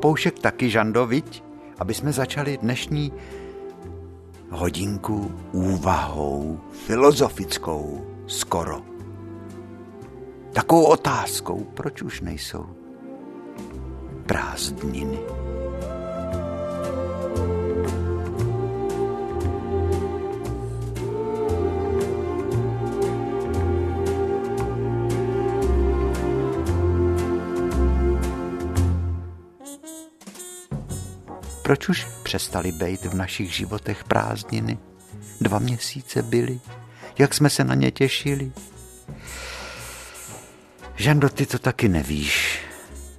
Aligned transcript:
papoušek 0.00 0.38
taky, 0.38 0.70
Žando, 0.70 1.06
viď? 1.06 1.44
Aby 1.78 1.94
jsme 1.94 2.12
začali 2.12 2.56
dnešní 2.56 3.12
hodinku 4.50 5.28
úvahou 5.52 6.60
filozofickou 6.72 8.06
skoro. 8.26 8.80
Takovou 10.52 10.84
otázkou, 10.84 11.64
proč 11.74 12.02
už 12.02 12.20
nejsou 12.20 12.66
prázdniny. 14.26 15.18
Proč 31.70 31.88
už 31.88 32.06
přestali 32.22 32.72
být 32.72 33.04
v 33.04 33.14
našich 33.14 33.54
životech 33.54 34.04
prázdniny? 34.04 34.78
Dva 35.40 35.58
měsíce 35.58 36.22
byly, 36.22 36.60
jak 37.18 37.34
jsme 37.34 37.50
se 37.50 37.64
na 37.64 37.74
ně 37.74 37.90
těšili. 37.90 38.52
Žando, 40.96 41.28
ty 41.28 41.46
to 41.46 41.58
taky 41.58 41.88
nevíš, 41.88 42.60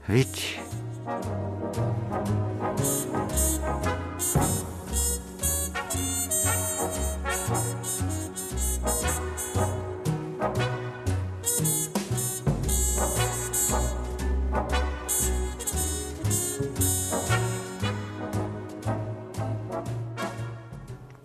viď? 0.08 0.61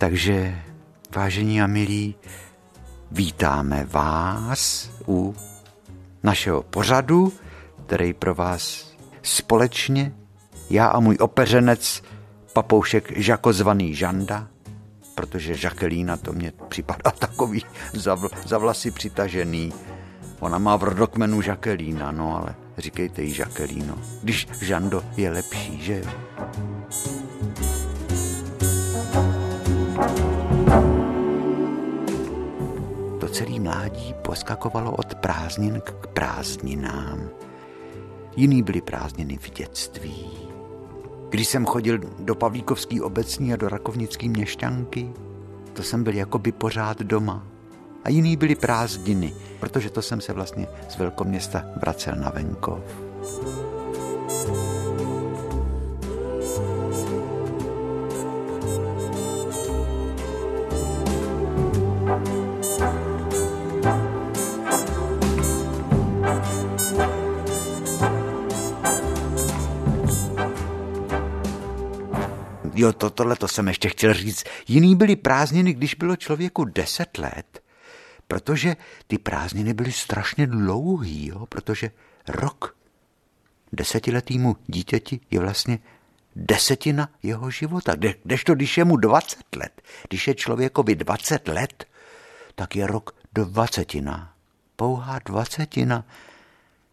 Takže, 0.07 0.59
vážení 1.17 1.62
a 1.62 1.67
milí, 1.67 2.15
vítáme 3.11 3.87
vás 3.91 4.91
u 5.09 5.35
našeho 6.23 6.62
pořadu, 6.62 7.33
který 7.87 8.12
pro 8.12 8.34
vás 8.34 8.93
společně, 9.23 10.12
já 10.71 10.87
a 10.87 11.01
můj 11.01 11.17
opeřenec, 11.21 12.03
papoušek 12.53 13.19
Žako 13.19 13.53
zvaný 13.53 13.95
Žanda, 13.95 14.49
protože 15.15 15.57
Žakelína 15.57 16.17
to 16.17 16.33
mě 16.33 16.53
připadá 16.69 17.11
takový 17.19 17.65
za, 17.93 18.17
za 18.45 18.59
vlasy 18.59 18.91
přitažený. 18.91 19.73
Ona 20.41 20.59
má 20.59 20.77
v 20.77 20.83
rodokmenu 20.83 21.43
Žakelína, 21.43 22.12
no 22.12 22.37
ale 22.37 22.55
říkejte 22.79 23.23
jí 23.23 23.34
Žakelíno, 23.34 23.99
když 24.23 24.49
Žando 24.61 25.05
je 25.17 25.31
lepší, 25.31 25.83
že 25.83 25.99
jo? 25.99 26.11
Celý 33.28 33.60
mládí 33.60 34.14
poskakovalo 34.22 34.92
od 34.92 35.14
prázdnin 35.14 35.81
k 35.81 36.06
prázdninám. 36.06 37.28
Jiný 38.37 38.62
byly 38.62 38.81
prázdniny 38.81 39.38
v 39.38 39.50
dětství. 39.50 40.31
Když 41.31 41.48
jsem 41.48 41.66
chodil 41.66 41.98
do 42.19 42.34
Pavlíkovský 42.34 43.00
obecní 43.00 43.53
a 43.53 43.56
do 43.56 43.69
Rakovnický 43.69 44.28
měšťanky, 44.28 45.12
to 45.72 45.82
jsem 45.82 46.04
byl 46.04 46.14
jakoby 46.14 46.53
pořád 46.53 46.98
doma. 46.98 47.47
A 48.04 48.09
jiný 48.09 48.37
byly 48.37 48.54
prázdniny, 48.54 49.34
protože 49.60 49.91
to 49.91 50.03
jsem 50.03 50.20
se 50.20 50.32
vlastně 50.32 50.66
z 50.88 50.97
velkoměsta 50.98 51.64
vracel 51.81 52.14
na 52.16 52.31
venkov. 52.31 52.81
Jo, 72.76 72.92
to, 72.92 73.10
tohle 73.10 73.37
to 73.37 73.48
jsem 73.48 73.69
ještě 73.69 73.88
chtěl 73.88 74.14
říct. 74.14 74.44
Jiný 74.69 74.97
byly 74.97 75.16
prázdniny, 75.16 75.72
když 75.72 75.94
bylo 75.94 76.16
člověku 76.16 76.64
deset 76.64 77.19
let, 77.19 77.62
protože 78.28 78.76
ty 79.06 79.19
prázdniny 79.19 79.75
byly 79.75 79.92
strašně 79.92 80.47
dlouhý, 80.47 81.26
jo, 81.26 81.47
protože 81.47 81.91
rok 82.28 82.76
desetiletýmu 83.72 84.56
dítěti 84.66 85.20
je 85.31 85.41
vlastně 85.41 85.78
desetina 86.37 87.09
jeho 87.22 87.50
života. 87.50 87.94
Kdežto, 88.25 88.54
když 88.54 88.78
je 88.78 88.84
mu 88.84 88.97
20 88.97 89.56
let, 89.56 89.82
když 90.08 90.28
je 90.28 90.34
člověkovi 90.34 90.94
20 90.94 91.48
let, 91.48 91.84
tak 92.54 92.76
je 92.76 92.87
rok 92.87 93.16
dvacetina. 93.32 94.32
Pouhá 94.76 95.19
dvacetina 95.25 96.04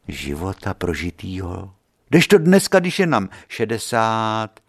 života 0.08 0.74
prožitýho. 0.74 1.74
Kdežto 2.10 2.38
dneska, 2.38 2.80
když 2.80 3.00
je 3.00 3.08
nám 3.08 3.30
60, 3.48 4.60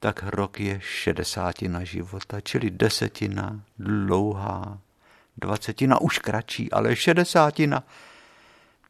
tak 0.00 0.22
rok 0.22 0.60
je 0.60 0.80
šedesátina 0.80 1.84
života, 1.84 2.40
čili 2.40 2.70
desetina 2.70 3.60
dlouhá, 3.78 4.78
dvacetina 5.36 6.00
už 6.00 6.18
kratší, 6.18 6.72
ale 6.72 6.96
šedesátina. 6.96 7.84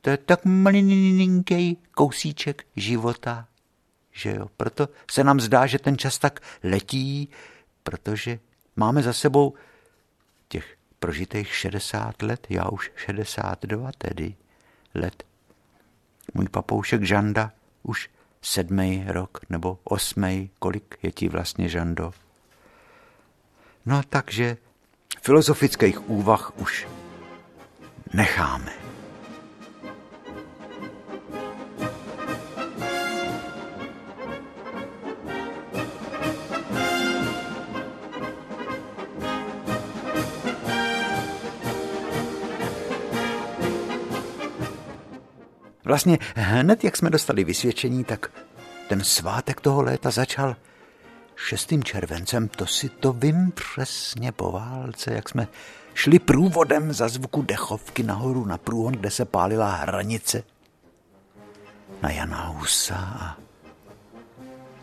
To 0.00 0.10
je 0.10 0.16
tak 0.16 0.44
malinký 0.44 1.78
kousíček 1.91 2.66
života, 2.76 3.47
že 4.12 4.31
jo. 4.31 4.47
Proto 4.56 4.88
se 5.10 5.25
nám 5.25 5.41
zdá, 5.41 5.66
že 5.66 5.78
ten 5.78 5.98
čas 5.98 6.19
tak 6.19 6.41
letí, 6.62 7.28
protože 7.82 8.38
máme 8.77 9.03
za 9.03 9.12
sebou 9.12 9.54
těch 10.48 10.77
prožitých 10.98 11.54
60 11.54 12.22
let, 12.22 12.47
já 12.50 12.69
už 12.69 12.92
62 12.97 13.92
tedy 13.98 14.34
let. 14.94 15.22
Můj 16.34 16.48
papoušek 16.48 17.03
Žanda 17.03 17.53
už 17.82 18.09
sedmý 18.42 19.04
rok 19.06 19.38
nebo 19.48 19.78
osmý, 19.84 20.50
kolik 20.58 20.98
je 21.02 21.12
ti 21.12 21.28
vlastně, 21.28 21.68
Žando? 21.68 22.12
No 23.86 24.02
takže 24.08 24.56
filozofických 25.22 26.10
úvah 26.10 26.58
už 26.58 26.88
necháme. 28.14 28.79
Vlastně 45.91 46.19
hned, 46.34 46.84
jak 46.84 46.97
jsme 46.97 47.10
dostali 47.10 47.45
vysvědčení, 47.45 48.04
tak 48.04 48.31
ten 48.89 49.04
svátek 49.04 49.60
toho 49.60 49.83
léta 49.83 50.10
začal 50.10 50.57
6. 51.37 51.72
červencem, 51.84 52.48
to 52.48 52.66
si 52.66 52.89
to 52.89 53.13
vím 53.13 53.53
přesně 53.53 54.33
po 54.33 54.53
válce, 54.53 55.13
jak 55.15 55.28
jsme 55.28 55.48
šli 55.95 56.19
průvodem 56.19 56.92
za 56.92 57.09
zvuku 57.09 57.42
dechovky 57.42 58.03
nahoru 58.03 58.45
na 58.45 58.59
průhon, 58.59 58.92
kde 58.92 59.10
se 59.10 59.25
pálila 59.25 59.71
hranice 59.71 60.42
na 62.03 62.10
Jana 62.10 62.47
Husa 62.47 62.97
a 62.97 63.37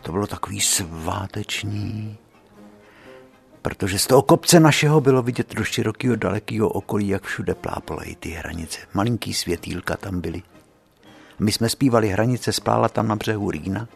to 0.02 0.12
bylo 0.12 0.26
takový 0.26 0.60
sváteční, 0.60 2.18
protože 3.62 3.98
z 3.98 4.06
toho 4.06 4.22
kopce 4.22 4.60
našeho 4.60 5.00
bylo 5.00 5.22
vidět 5.22 5.54
do 5.54 5.64
širokého 5.64 6.16
dalekého 6.16 6.68
okolí, 6.68 7.08
jak 7.08 7.24
všude 7.24 7.54
plápolají 7.54 8.16
ty 8.16 8.30
hranice. 8.30 8.80
Malinký 8.94 9.34
světýlka 9.34 9.96
tam 9.96 10.20
byly. 10.20 10.42
My 11.38 11.52
jsme 11.52 11.68
zpívali 11.68 12.08
hranice, 12.08 12.52
splála 12.52 12.88
tam 12.88 13.08
na 13.08 13.16
břehu 13.16 13.50
Rýna 13.50 13.88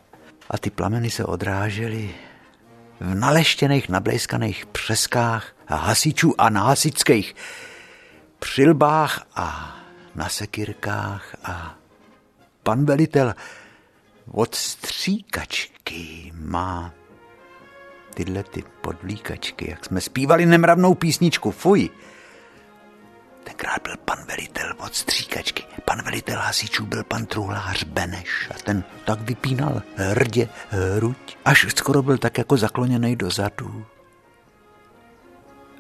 a 0.50 0.58
ty 0.58 0.70
plameny 0.70 1.10
se 1.10 1.24
odrážely 1.24 2.14
v 3.00 3.14
naleštěných, 3.14 3.88
nablejskaných 3.88 4.66
přeskách 4.66 5.46
a 5.68 5.76
hasičů 5.76 6.34
a 6.38 6.48
na 6.50 6.62
hasičských 6.62 7.34
přilbách 8.38 9.26
a 9.34 9.76
na 10.14 10.28
sekirkách 10.28 11.36
a 11.44 11.74
pan 12.62 12.84
velitel 12.84 13.34
od 14.30 14.54
stříkačky 14.54 16.32
má 16.34 16.92
tyhle 18.14 18.42
ty 18.42 18.64
podvlíkačky, 18.80 19.70
jak 19.70 19.84
jsme 19.84 20.00
zpívali 20.00 20.46
nemravnou 20.46 20.94
písničku, 20.94 21.50
fuj, 21.50 21.90
Tenkrát 23.44 23.82
byl 23.82 23.96
pan 24.04 24.24
velitel 24.28 24.72
od 24.78 24.94
stříkačky. 24.94 25.62
Pan 25.84 26.02
velitel 26.02 26.38
hasičů 26.38 26.86
byl 26.86 27.04
pan 27.04 27.26
truhlář 27.26 27.84
Beneš 27.84 28.48
a 28.50 28.54
ten 28.54 28.84
tak 29.04 29.20
vypínal 29.20 29.82
hrdě 29.96 30.48
hruď, 30.70 31.36
až 31.44 31.66
skoro 31.76 32.02
byl 32.02 32.18
tak 32.18 32.38
jako 32.38 32.56
zakloněný 32.56 33.16
dozadu. 33.16 33.86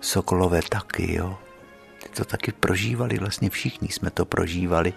Sokolové 0.00 0.60
taky, 0.68 1.14
jo. 1.14 1.38
Ty 2.02 2.08
to 2.08 2.24
taky 2.24 2.52
prožívali, 2.52 3.18
vlastně 3.18 3.50
všichni 3.50 3.88
jsme 3.88 4.10
to 4.10 4.24
prožívali 4.24 4.92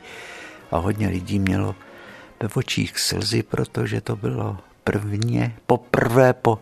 a 0.71 0.77
hodně 0.77 1.07
lidí 1.07 1.39
mělo 1.39 1.75
ve 2.43 2.49
očích 2.53 2.99
slzy, 2.99 3.43
protože 3.43 4.01
to 4.01 4.15
bylo 4.15 4.57
prvně, 4.83 5.55
poprvé 5.65 6.33
po 6.33 6.59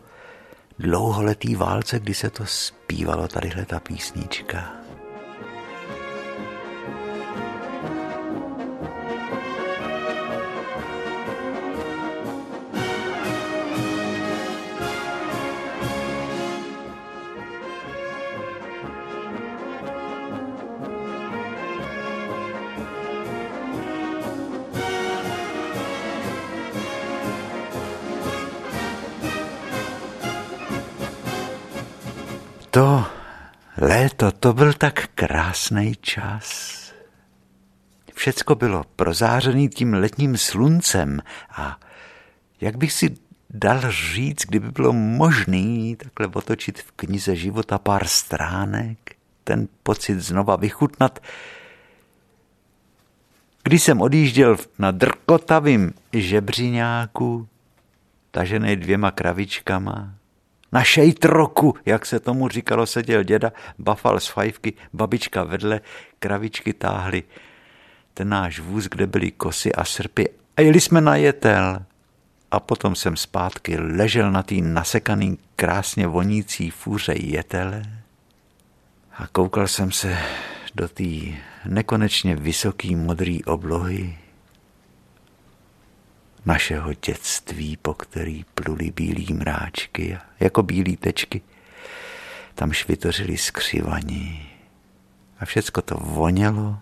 dlouholetý 0.79 1.55
válce, 1.55 1.99
kdy 1.99 2.13
se 2.13 2.29
to 2.29 2.45
zpívalo 2.45 3.27
tadyhle 3.27 3.65
ta 3.65 3.79
písnička. 3.79 4.82
Léto, 33.77 34.31
to 34.31 34.53
byl 34.53 34.73
tak 34.73 35.07
krásný 35.15 35.95
čas. 35.95 36.79
Všecko 38.13 38.55
bylo 38.55 38.83
prozářený 38.95 39.69
tím 39.69 39.93
letním 39.93 40.37
sluncem 40.37 41.21
a 41.49 41.79
jak 42.61 42.77
bych 42.77 42.93
si 42.93 43.15
dal 43.49 43.91
říct, 43.91 44.45
kdyby 44.45 44.71
bylo 44.71 44.93
možný 44.93 45.95
takhle 45.95 46.27
otočit 46.27 46.81
v 46.81 46.91
knize 46.91 47.35
života 47.35 47.79
pár 47.79 48.07
stránek, 48.07 48.97
ten 49.43 49.67
pocit 49.83 50.19
znova 50.19 50.55
vychutnat, 50.55 51.19
když 53.63 53.83
jsem 53.83 54.01
odjížděl 54.01 54.57
na 54.79 54.91
drkotavým 54.91 55.93
žebřiňáku, 56.13 57.47
tažený 58.31 58.75
dvěma 58.75 59.11
kravičkama, 59.11 60.13
na 60.73 60.83
šejtroku, 60.83 61.75
jak 61.85 62.05
se 62.05 62.19
tomu 62.19 62.49
říkalo, 62.49 62.85
seděl 62.85 63.23
děda, 63.23 63.51
bafal 63.79 64.19
z 64.19 64.27
fajfky, 64.27 64.73
babička 64.93 65.43
vedle, 65.43 65.81
kravičky 66.19 66.73
táhly. 66.73 67.23
Ten 68.13 68.29
náš 68.29 68.59
vůz, 68.59 68.85
kde 68.85 69.07
byly 69.07 69.31
kosy 69.31 69.73
a 69.73 69.85
srpy 69.85 70.29
a 70.57 70.61
jeli 70.61 70.81
jsme 70.81 71.01
na 71.01 71.15
jetel. 71.15 71.85
A 72.51 72.59
potom 72.59 72.95
jsem 72.95 73.15
zpátky 73.17 73.77
ležel 73.77 74.31
na 74.31 74.43
tý 74.43 74.61
nasekaný, 74.61 75.37
krásně 75.55 76.07
vonící 76.07 76.69
fůře 76.69 77.13
jetele. 77.17 77.83
A 79.17 79.27
koukal 79.27 79.67
jsem 79.67 79.91
se 79.91 80.17
do 80.75 80.87
té 80.87 81.03
nekonečně 81.65 82.35
vysoký 82.35 82.95
modrý 82.95 83.43
oblohy 83.43 84.22
našeho 86.45 86.93
dětství, 86.93 87.77
po 87.77 87.93
který 87.93 88.45
pluli 88.55 88.91
bílý 88.91 89.33
mráčky, 89.33 90.17
jako 90.39 90.63
bílé 90.63 90.97
tečky. 90.97 91.41
Tam 92.55 92.73
švitořili 92.73 93.37
skřivaní 93.37 94.49
a 95.39 95.45
všecko 95.45 95.81
to 95.81 95.95
vonělo 95.95 96.79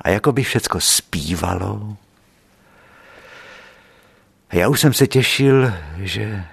a 0.00 0.08
jako 0.08 0.32
by 0.32 0.42
všecko 0.42 0.80
zpívalo. 0.80 1.96
A 4.50 4.56
já 4.56 4.68
už 4.68 4.80
jsem 4.80 4.92
se 4.94 5.06
těšil, 5.06 5.72
že 5.96 6.44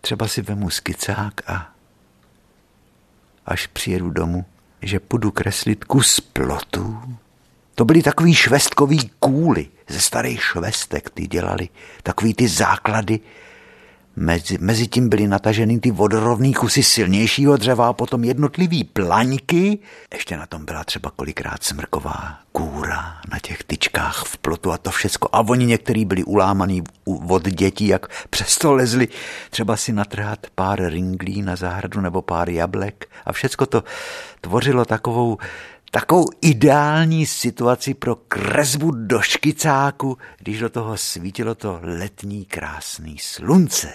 třeba 0.00 0.28
si 0.28 0.42
vemu 0.42 0.70
skicák 0.70 1.50
a 1.50 1.74
až 3.46 3.66
přijedu 3.66 4.10
domů, 4.10 4.44
že 4.82 5.00
půjdu 5.00 5.30
kreslit 5.30 5.84
kus 5.84 6.20
plotu. 6.20 7.18
To 7.78 7.84
byly 7.84 8.02
takový 8.02 8.34
švestkový 8.34 9.10
kůly, 9.20 9.66
ze 9.88 10.00
starých 10.00 10.42
švestek 10.42 11.10
ty 11.10 11.26
dělali, 11.26 11.68
takový 12.02 12.34
ty 12.34 12.48
základy. 12.48 13.20
Mezi, 14.16 14.58
mezi 14.60 14.86
tím 14.86 15.08
byly 15.08 15.28
nataženy 15.28 15.80
ty 15.80 15.90
vodorovný 15.90 16.54
kusy 16.54 16.82
silnějšího 16.82 17.56
dřeva 17.56 17.88
a 17.88 17.92
potom 17.92 18.24
jednotlivý 18.24 18.84
plaňky. 18.84 19.78
Ještě 20.14 20.36
na 20.36 20.46
tom 20.46 20.64
byla 20.64 20.84
třeba 20.84 21.10
kolikrát 21.10 21.62
smrková 21.62 22.38
kůra 22.52 23.16
na 23.32 23.38
těch 23.38 23.62
tyčkách 23.64 24.24
v 24.24 24.38
plotu 24.38 24.72
a 24.72 24.78
to 24.78 24.90
všecko. 24.90 25.28
A 25.32 25.40
oni 25.40 25.66
některý 25.66 26.04
byli 26.04 26.24
ulámaný 26.24 26.82
od 27.28 27.48
dětí, 27.48 27.86
jak 27.86 28.26
přesto 28.30 28.72
lezli 28.72 29.08
třeba 29.50 29.76
si 29.76 29.92
natrhat 29.92 30.46
pár 30.54 30.86
ringlí 30.86 31.42
na 31.42 31.56
zahradu 31.56 32.00
nebo 32.00 32.22
pár 32.22 32.50
jablek 32.50 33.08
a 33.24 33.32
všecko 33.32 33.66
to 33.66 33.84
tvořilo 34.40 34.84
takovou 34.84 35.38
takovou 35.90 36.26
ideální 36.40 37.26
situaci 37.26 37.94
pro 37.94 38.16
kresbu 38.16 38.90
do 38.90 39.20
škicáku, 39.20 40.18
když 40.38 40.58
do 40.58 40.68
toho 40.68 40.96
svítilo 40.96 41.54
to 41.54 41.80
letní 41.82 42.44
krásný 42.44 43.18
slunce. 43.18 43.88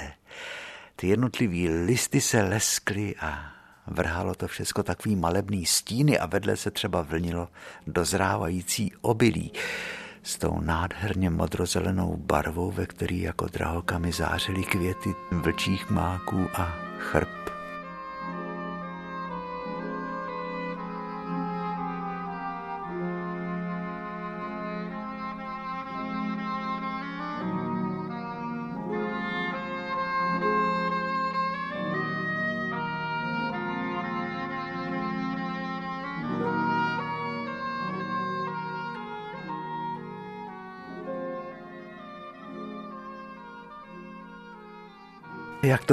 Ty 0.96 1.08
jednotlivý 1.08 1.70
listy 1.70 2.22
se 2.22 2.42
leskly 2.42 3.16
a 3.16 3.54
vrhalo 3.88 4.36
to 4.36 4.48
všechno 4.48 4.84
takový 4.84 5.16
malebný 5.16 5.66
stíny 5.66 6.20
a 6.20 6.26
vedle 6.26 6.58
se 6.58 6.72
třeba 6.72 7.02
vlnilo 7.02 7.50
dozrávající 7.88 8.92
obilí 9.02 9.52
s 10.24 10.38
tou 10.38 10.60
nádherně 10.62 11.30
modrozelenou 11.30 12.18
barvou, 12.18 12.72
ve 12.72 12.86
který 12.86 13.22
jako 13.22 13.48
drahokami 13.48 14.12
zářily 14.12 14.64
květy 14.64 15.16
vlčích 15.32 15.90
máků 15.90 16.48
a 16.54 16.76
chrb. 17.00 17.53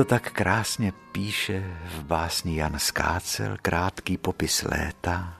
To 0.01 0.05
tak 0.05 0.33
krásně 0.33 0.93
píše 1.13 1.77
v 1.85 2.05
básni 2.05 2.57
Jan 2.57 2.79
Skácel, 2.79 3.57
krátký 3.63 4.17
popis 4.17 4.63
léta, 4.63 5.35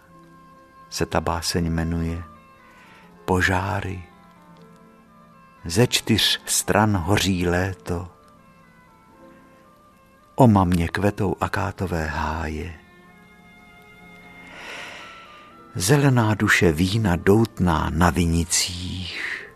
se 0.91 1.07
ta 1.07 1.21
báseň 1.21 1.71
jmenuje 1.71 2.23
Požáry. 3.25 4.03
Ze 5.65 5.87
čtyř 5.87 6.41
stran 6.47 6.97
hoří 6.97 7.47
léto, 7.47 8.09
mamě 10.47 10.89
kvetou 10.89 11.37
akátové 11.41 12.07
háje. 12.07 12.75
Zelená 15.75 16.35
duše 16.35 16.73
vína 16.73 17.17
doutná 17.17 17.91
na 17.91 18.11
vinicích, 18.11 19.47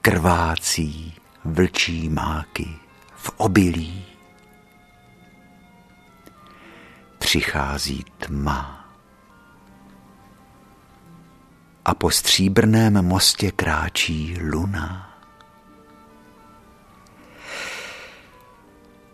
krvácí 0.00 1.25
vlčí 1.46 2.08
máky 2.08 2.76
v 3.16 3.30
obilí. 3.36 4.04
Přichází 7.18 8.04
tma 8.18 8.90
a 11.84 11.94
po 11.94 12.10
stříbrném 12.10 13.02
mostě 13.02 13.50
kráčí 13.50 14.38
luna. 14.42 15.18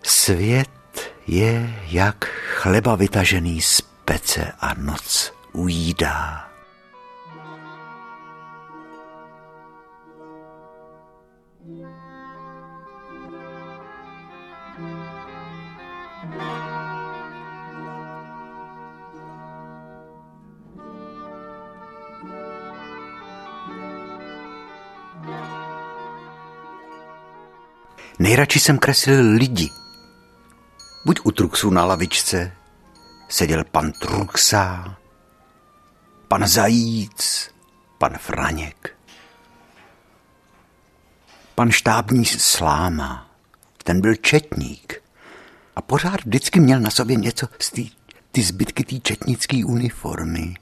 Svět 0.02 1.12
je 1.26 1.82
jak 1.86 2.24
chleba 2.24 2.96
vytažený 2.96 3.62
z 3.62 3.80
pece 3.80 4.52
a 4.60 4.74
noc 4.74 5.32
ujídá. 5.52 6.51
Nejradši 28.22 28.60
jsem 28.60 28.78
kreslil 28.78 29.34
lidi. 29.34 29.70
Buď 31.04 31.20
u 31.24 31.30
Truxu 31.30 31.70
na 31.70 31.84
lavičce 31.84 32.52
seděl 33.28 33.64
pan 33.64 33.92
Truxa, 33.92 34.96
pan 36.28 36.46
Zajíc, 36.46 37.50
pan 37.98 38.18
Franěk. 38.18 38.96
Pan 41.54 41.70
štábní 41.70 42.24
sláma, 42.24 43.30
ten 43.84 44.00
byl 44.00 44.14
četník 44.14 45.02
a 45.76 45.82
pořád 45.82 46.24
vždycky 46.24 46.60
měl 46.60 46.80
na 46.80 46.90
sobě 46.90 47.16
něco 47.16 47.46
z 47.58 47.70
tý, 47.70 47.90
ty 48.32 48.42
zbytky 48.42 48.84
té 48.84 48.98
četnické 48.98 49.64
uniformy. 49.64 50.54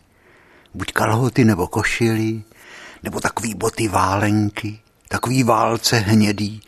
buď 0.75 0.93
kalhoty 0.93 1.45
nebo 1.45 1.67
košily, 1.67 2.43
nebo 3.03 3.21
takový 3.21 3.55
boty 3.55 3.89
válenky, 3.89 4.81
takový 5.09 5.43
válce 5.43 5.97
hnědý. 5.99 6.63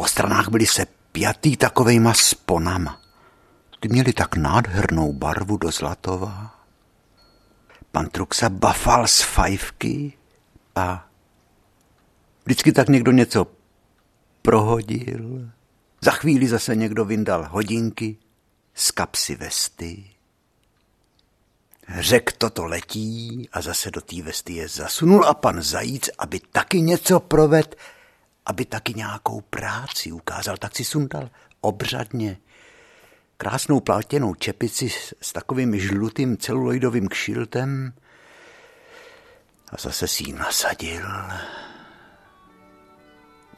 Po 0.00 0.06
stranách 0.06 0.48
byly 0.48 0.66
se 0.66 0.86
pjatý 1.12 1.56
takovejma 1.56 2.14
sponama. 2.14 3.00
Ty 3.80 3.88
měli 3.88 4.12
tak 4.12 4.36
nádhernou 4.36 5.12
barvu 5.12 5.56
do 5.56 5.70
zlatová. 5.70 6.64
Pan 7.92 8.08
Truxa 8.08 8.48
bafal 8.48 9.06
z 9.06 9.20
fajfky 9.20 10.12
a 10.74 11.08
vždycky 12.44 12.72
tak 12.72 12.88
někdo 12.88 13.12
něco 13.12 13.46
prohodil. 14.42 15.50
Za 16.00 16.10
chvíli 16.10 16.48
zase 16.48 16.76
někdo 16.76 17.04
vyndal 17.04 17.48
hodinky 17.50 18.16
z 18.74 18.90
kapsy 18.90 19.34
vesty. 19.36 20.10
Řek 21.98 22.32
toto 22.32 22.66
letí 22.66 23.48
a 23.52 23.60
zase 23.60 23.90
do 23.90 24.00
té 24.00 24.22
vesty 24.22 24.52
je 24.52 24.68
zasunul 24.68 25.24
a 25.24 25.34
pan 25.34 25.62
Zajíc, 25.62 26.10
aby 26.18 26.40
taky 26.52 26.80
něco 26.80 27.20
proved, 27.20 27.76
aby 28.50 28.64
taky 28.64 28.94
nějakou 28.94 29.40
práci 29.40 30.12
ukázal, 30.12 30.56
tak 30.56 30.76
si 30.76 30.84
sundal 30.84 31.30
obřadně 31.60 32.36
krásnou 33.36 33.80
plátěnou 33.80 34.34
čepici 34.34 34.90
s 35.22 35.32
takovým 35.32 35.78
žlutým 35.78 36.36
celuloidovým 36.36 37.08
kšiltem 37.08 37.92
a 39.72 39.76
zase 39.80 40.08
si 40.08 40.24
ji 40.26 40.32
nasadil. 40.32 41.06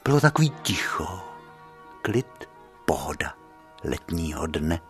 Bylo 0.04 0.20
takový 0.20 0.52
ticho, 0.62 1.20
klid, 2.02 2.48
pohoda 2.84 3.34
letního 3.84 4.46
dne. 4.46 4.80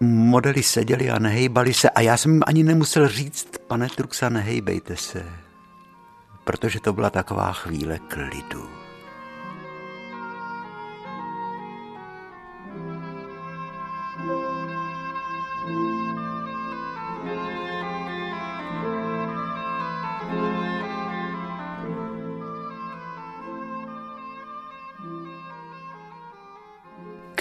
Modely 0.00 0.62
seděli 0.62 1.10
a 1.10 1.18
nehejbali 1.18 1.74
se 1.74 1.90
a 1.90 2.00
já 2.00 2.16
jsem 2.16 2.32
jim 2.32 2.42
ani 2.46 2.62
nemusel 2.62 3.08
říct, 3.08 3.58
pane 3.66 3.88
Truxa, 3.88 4.28
nehejbejte 4.28 4.96
se, 4.96 5.51
protože 6.44 6.80
to 6.80 6.92
byla 6.92 7.10
taková 7.10 7.52
chvíle 7.52 7.98
klidu. 7.98 8.82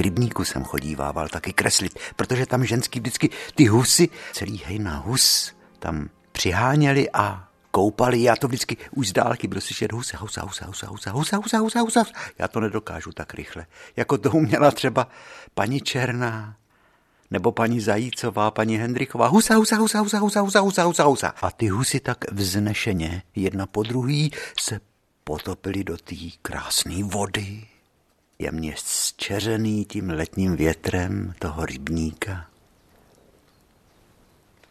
rybníku 0.02 0.44
jsem 0.44 0.64
chodívával 0.64 1.28
taky 1.28 1.54
kreslit, 1.54 2.00
protože 2.16 2.46
tam 2.46 2.66
ženský 2.66 3.00
vždycky 3.00 3.30
ty 3.56 3.66
husy, 3.66 4.10
celý 4.34 4.62
hejna 4.66 4.98
hus, 4.98 5.54
tam 5.80 6.10
přiháněli 6.32 7.10
a 7.14 7.51
koupali. 7.72 8.24
Já 8.24 8.36
to 8.36 8.48
vždycky 8.48 8.78
už 8.92 9.10
z 9.10 9.14
dálky 9.14 9.48
budu 9.48 9.62
slyšet 9.62 9.92
husa, 9.92 10.18
husa, 10.18 10.46
husa, 10.46 10.66
husa, 10.66 10.88
husa, 10.90 11.12
husa, 11.12 11.38
husa, 11.38 11.60
husa, 11.60 11.80
husa. 11.82 12.06
Já 12.38 12.48
to 12.48 12.60
nedokážu 12.60 13.12
tak 13.12 13.34
rychle. 13.34 13.66
Jako 13.96 14.18
to 14.18 14.32
uměla 14.32 14.72
třeba 14.72 15.08
paní 15.54 15.82
Černá, 15.82 16.56
nebo 17.32 17.52
paní 17.52 17.80
Zajícová, 17.80 18.52
paní 18.52 18.78
Hendrichová. 18.78 19.28
Husa, 19.28 19.56
husa, 19.56 19.78
husa, 19.78 20.00
husa, 20.00 20.20
husa, 20.20 20.42
husa, 20.42 20.62
husa, 20.62 20.84
husa, 20.84 21.04
husa. 21.04 21.34
A 21.42 21.52
ty 21.52 21.68
husy 21.68 22.00
tak 22.00 22.32
vznešeně, 22.32 23.24
jedna 23.36 23.66
po 23.66 23.84
druhý, 23.84 24.32
se 24.60 24.80
potopili 25.24 25.84
do 25.84 25.98
té 25.98 26.16
krásné 26.42 27.04
vody 27.04 27.68
jemně 28.42 28.74
zčeřený 28.78 29.86
tím 29.86 30.10
letním 30.10 30.56
větrem 30.56 31.34
toho 31.40 31.66
rybníka. 31.66 32.48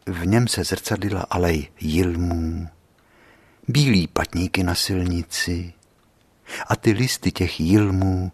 V 0.05 0.25
něm 0.25 0.47
se 0.47 0.63
zrcadlila 0.63 1.21
alej 1.29 1.67
jilmů, 1.79 2.67
bílí 3.71 4.07
patníky 4.07 4.63
na 4.63 4.75
silnici 4.75 5.73
a 6.67 6.75
ty 6.75 6.91
listy 6.91 7.31
těch 7.31 7.59
jilmů 7.59 8.31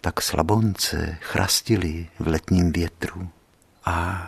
tak 0.00 0.22
slabonce 0.22 1.18
chrastily 1.20 2.08
v 2.18 2.26
letním 2.26 2.72
větru. 2.72 3.30
A 3.84 4.26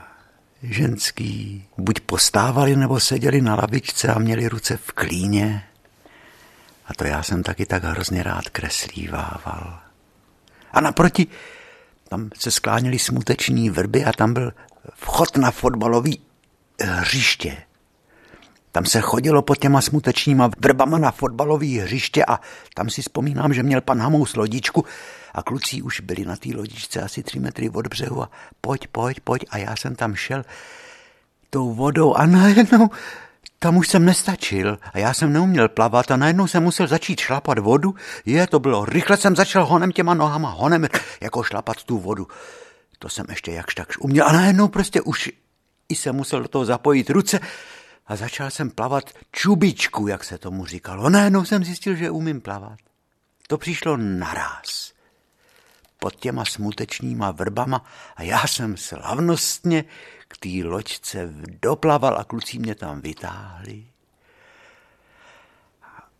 ženský 0.62 1.64
buď 1.78 2.00
postávali 2.00 2.76
nebo 2.76 3.00
seděli 3.00 3.40
na 3.40 3.54
lavičce 3.54 4.08
a 4.08 4.18
měli 4.18 4.48
ruce 4.48 4.76
v 4.76 4.92
klíně. 4.92 5.64
A 6.86 6.94
to 6.94 7.04
já 7.04 7.22
jsem 7.22 7.42
taky 7.42 7.66
tak 7.66 7.84
hrozně 7.84 8.22
rád 8.22 8.48
kreslívával. 8.48 9.80
A 10.72 10.80
naproti 10.80 11.26
tam 12.08 12.30
se 12.38 12.50
skláněly 12.50 12.98
smuteční 12.98 13.70
vrby 13.70 14.04
a 14.04 14.12
tam 14.12 14.34
byl 14.34 14.52
vchod 14.94 15.36
na 15.36 15.50
fotbalový 15.50 16.20
eh, 16.78 16.84
hřiště. 16.84 17.56
Tam 18.72 18.84
se 18.86 19.00
chodilo 19.00 19.42
pod 19.42 19.58
těma 19.58 19.80
smutečníma 19.80 20.50
vrbama 20.58 20.98
na 20.98 21.10
fotbalový 21.10 21.78
hřiště 21.78 22.24
a 22.24 22.40
tam 22.74 22.90
si 22.90 23.02
vzpomínám, 23.02 23.54
že 23.54 23.62
měl 23.62 23.80
pan 23.80 24.00
Hamous 24.00 24.36
lodičku 24.36 24.84
a 25.34 25.42
kluci 25.42 25.82
už 25.82 26.00
byli 26.00 26.24
na 26.24 26.36
té 26.36 26.48
lodičce 26.56 27.02
asi 27.02 27.22
tři 27.22 27.40
metry 27.40 27.70
od 27.70 27.86
břehu 27.86 28.22
a 28.22 28.30
pojď, 28.60 28.86
pojď, 28.86 29.20
pojď 29.20 29.44
a 29.50 29.58
já 29.58 29.76
jsem 29.76 29.94
tam 29.94 30.14
šel 30.14 30.44
tou 31.50 31.74
vodou 31.74 32.14
a 32.14 32.26
najednou 32.26 32.90
tam 33.58 33.76
už 33.76 33.88
jsem 33.88 34.04
nestačil 34.04 34.78
a 34.92 34.98
já 34.98 35.14
jsem 35.14 35.32
neuměl 35.32 35.68
plavat 35.68 36.10
a 36.10 36.16
najednou 36.16 36.46
jsem 36.46 36.62
musel 36.62 36.86
začít 36.86 37.20
šlapat 37.20 37.58
vodu. 37.58 37.94
Je, 38.26 38.46
to 38.46 38.60
bylo, 38.60 38.84
rychle 38.84 39.16
jsem 39.16 39.36
začal 39.36 39.66
honem 39.66 39.92
těma 39.92 40.14
nohama, 40.14 40.50
honem 40.50 40.88
jako 41.20 41.42
šlapat 41.42 41.84
tu 41.84 41.98
vodu. 41.98 42.26
To 42.98 43.08
jsem 43.08 43.26
ještě 43.28 43.52
jakž 43.52 43.74
tak 43.74 43.88
uměl 44.00 44.26
a 44.26 44.32
najednou 44.32 44.68
prostě 44.68 45.00
už 45.00 45.30
i 45.88 45.94
jsem 45.94 46.16
musel 46.16 46.42
do 46.42 46.48
toho 46.48 46.64
zapojit 46.64 47.10
ruce 47.10 47.40
a 48.06 48.16
začal 48.16 48.50
jsem 48.50 48.70
plavat 48.70 49.10
čubičku, 49.32 50.06
jak 50.06 50.24
se 50.24 50.38
tomu 50.38 50.66
říkalo. 50.66 51.10
Najednou 51.10 51.44
jsem 51.44 51.64
zjistil, 51.64 51.94
že 51.94 52.10
umím 52.10 52.40
plavat. 52.40 52.78
To 53.48 53.58
přišlo 53.58 53.96
naraz 53.96 54.92
pod 55.98 56.16
těma 56.16 56.44
smutečníma 56.44 57.30
vrbama 57.30 57.84
a 58.16 58.22
já 58.22 58.46
jsem 58.46 58.76
slavnostně 58.76 59.84
k 60.28 60.38
té 60.38 60.48
loďce 60.64 61.28
doplaval 61.60 62.18
a 62.18 62.24
kluci 62.24 62.58
mě 62.58 62.74
tam 62.74 63.00
vytáhli. 63.00 63.86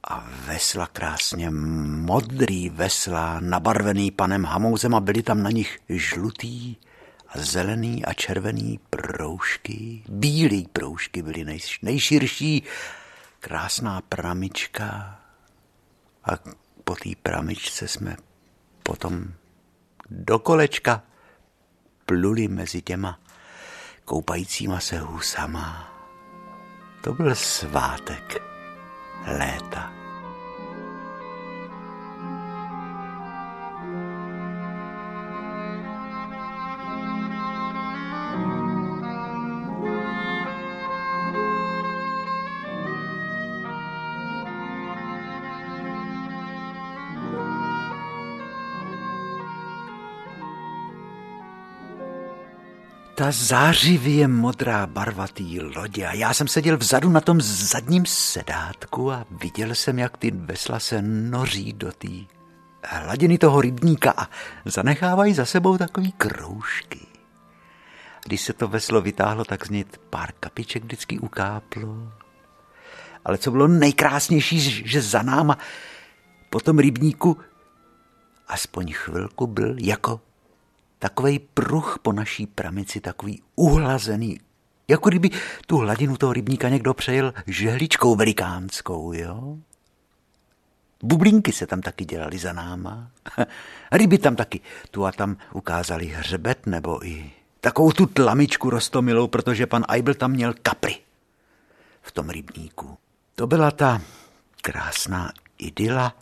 A 0.04 0.26
vesla 0.46 0.86
krásně 0.86 1.50
modrý 1.50 2.68
vesla, 2.68 3.40
nabarvený 3.40 4.10
panem 4.10 4.44
Hamouzem 4.44 4.94
a 4.94 5.00
byly 5.00 5.22
tam 5.22 5.42
na 5.42 5.50
nich 5.50 5.78
žlutý 5.88 6.76
zelený 7.34 8.04
a 8.04 8.12
červený 8.12 8.80
proužky. 8.90 10.02
Bílý 10.08 10.68
proužky 10.72 11.22
byly 11.22 11.44
nej, 11.44 11.58
nejširší, 11.82 12.62
krásná 13.40 14.00
pramička. 14.00 15.18
A 16.24 16.30
po 16.84 16.94
té 16.94 17.10
pramičce 17.22 17.88
jsme 17.88 18.16
potom 18.82 19.24
do 20.10 20.38
kolečka 20.38 21.02
pluli 22.06 22.48
mezi 22.48 22.82
těma 22.82 23.18
koupajícíma 24.04 24.80
se 24.80 24.98
husama. 24.98 25.88
To 27.04 27.12
byl 27.12 27.34
svátek 27.34 28.42
léta. 29.26 30.01
Ta 53.22 53.30
zářivě 53.30 54.28
modrá 54.28 54.86
barva 54.86 55.28
té 55.28 55.42
lodě 55.76 56.06
a 56.06 56.12
já 56.12 56.34
jsem 56.34 56.48
seděl 56.48 56.76
vzadu 56.76 57.10
na 57.10 57.20
tom 57.20 57.40
zadním 57.40 58.06
sedátku 58.06 59.12
a 59.12 59.26
viděl 59.30 59.74
jsem, 59.74 59.98
jak 59.98 60.16
ty 60.16 60.30
vesla 60.30 60.80
se 60.80 61.02
noří 61.02 61.72
do 61.72 61.92
té 61.92 62.08
hladiny 62.84 63.38
toho 63.38 63.60
rybníka 63.60 64.14
a 64.16 64.28
zanechávají 64.64 65.34
za 65.34 65.44
sebou 65.44 65.78
takový 65.78 66.12
kroužky. 66.12 67.00
Když 68.24 68.40
se 68.40 68.52
to 68.52 68.68
veslo 68.68 69.00
vytáhlo, 69.00 69.44
tak 69.44 69.66
z 69.66 69.70
něj 69.70 69.84
pár 70.10 70.32
kapiček 70.40 70.84
vždycky 70.84 71.18
ukáplo. 71.18 72.12
Ale 73.24 73.38
co 73.38 73.50
bylo 73.50 73.68
nejkrásnější, 73.68 74.60
že 74.88 75.02
za 75.02 75.22
náma 75.22 75.58
po 76.50 76.60
tom 76.60 76.78
rybníku 76.78 77.38
aspoň 78.48 78.92
chvilku 78.92 79.46
byl 79.46 79.76
jako 79.78 80.20
takový 81.02 81.38
pruh 81.38 81.98
po 82.02 82.12
naší 82.12 82.46
pramici, 82.46 83.00
takový 83.00 83.42
uhlazený, 83.56 84.40
jako 84.88 85.08
kdyby 85.08 85.30
tu 85.66 85.76
hladinu 85.76 86.16
toho 86.16 86.32
rybníka 86.32 86.68
někdo 86.68 86.94
přejel 86.94 87.34
žehličkou 87.46 88.16
velikánskou, 88.16 89.12
jo? 89.12 89.56
Bublínky 91.02 91.52
se 91.52 91.66
tam 91.66 91.80
taky 91.80 92.04
dělali 92.04 92.38
za 92.38 92.52
náma. 92.52 93.10
Ryby 93.92 94.18
tam 94.18 94.36
taky 94.36 94.60
tu 94.90 95.06
a 95.06 95.12
tam 95.12 95.36
ukázali 95.52 96.06
hřebet 96.06 96.66
nebo 96.66 97.06
i 97.06 97.30
Takovou 97.60 97.92
tu 97.92 98.06
tlamičku 98.06 98.70
rostomilou, 98.70 99.28
protože 99.28 99.66
pan 99.66 99.84
Eibel 99.88 100.14
tam 100.14 100.30
měl 100.30 100.54
kapry 100.62 100.96
v 102.02 102.12
tom 102.12 102.30
rybníku. 102.30 102.98
To 103.34 103.46
byla 103.46 103.70
ta 103.70 104.00
krásná 104.62 105.32
idyla 105.58 106.14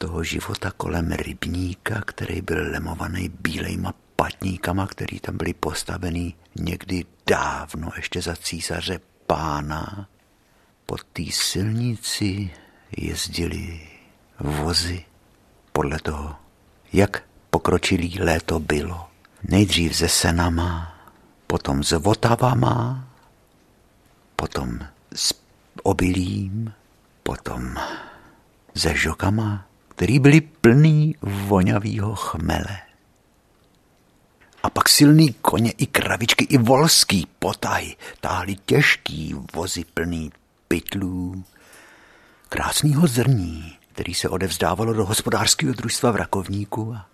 toho 0.00 0.24
života 0.24 0.70
kolem 0.76 1.12
rybníka, 1.12 2.00
který 2.00 2.40
byl 2.40 2.70
lemovaný 2.70 3.28
bílejma 3.28 3.94
patníkama, 4.16 4.86
který 4.86 5.20
tam 5.20 5.36
byly 5.36 5.54
postavený 5.54 6.34
někdy 6.56 7.04
dávno, 7.26 7.90
ještě 7.96 8.22
za 8.22 8.36
císaře 8.36 9.00
pána. 9.26 10.08
Po 10.86 10.96
té 11.12 11.22
silnici 11.30 12.50
jezdili 12.96 13.80
vozy 14.40 15.04
podle 15.72 15.98
toho, 15.98 16.36
jak 16.92 17.22
pokročilý 17.50 18.18
léto 18.20 18.60
bylo. 18.60 19.08
Nejdřív 19.42 19.96
se 19.96 20.08
senama, 20.08 20.96
potom 21.46 21.84
s 21.84 21.92
votavama, 21.92 23.08
potom 24.36 24.78
s 25.14 25.34
obilím, 25.82 26.72
potom 27.22 27.74
se 28.76 28.96
žokama, 28.96 29.69
který 30.00 30.18
byly 30.18 30.40
plný 30.40 31.14
vonavýho 31.22 32.14
chmele. 32.14 32.78
A 34.62 34.70
pak 34.70 34.88
silný 34.88 35.32
koně 35.32 35.70
i 35.70 35.86
kravičky 35.86 36.44
i 36.44 36.58
volský 36.58 37.28
potaj 37.38 37.94
táhli 38.20 38.56
těžký 38.56 39.34
vozy 39.54 39.84
plný 39.84 40.32
pytlů, 40.68 41.44
krásného 42.48 43.06
zrní, 43.06 43.78
který 43.92 44.14
se 44.14 44.28
odevzdávalo 44.28 44.92
do 44.92 45.04
hospodářského 45.04 45.72
družstva 45.72 46.10
v 46.10 46.16
Rakovníku 46.16 46.94
a 46.94 47.06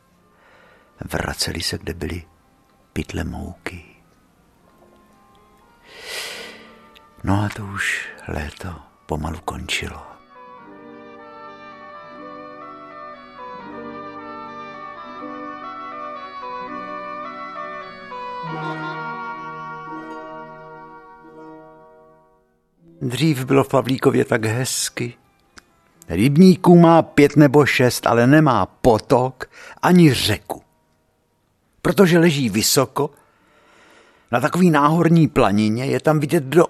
vraceli 1.05 1.63
se, 1.63 1.79
kde 1.79 1.95
byly 1.95 2.23
pytle 2.93 3.25
mouky. 3.25 3.85
No 7.25 7.43
a 7.43 7.49
to 7.49 7.65
už 7.65 8.09
léto 8.29 8.75
pomalu 9.07 9.39
končilo. 9.45 10.16
Dřív 23.07 23.45
bylo 23.45 23.65
v 23.65 23.69
Pavlíkově 23.69 24.25
tak 24.25 24.45
hezky. 24.45 25.15
Rybníků 26.09 26.79
má 26.79 27.03
pět 27.03 27.37
nebo 27.37 27.67
šest, 27.67 28.07
ale 28.07 28.27
nemá 28.27 28.67
potok 28.67 29.51
ani 29.83 30.15
řeku. 30.15 30.63
Protože 31.83 32.19
leží 32.19 32.51
vysoko, 32.51 33.11
na 34.33 34.41
takový 34.41 34.71
náhorní 34.71 35.29
planině 35.29 35.87
je 35.87 36.01
tam 36.01 36.21
vidět 36.21 36.45
do, 36.45 36.65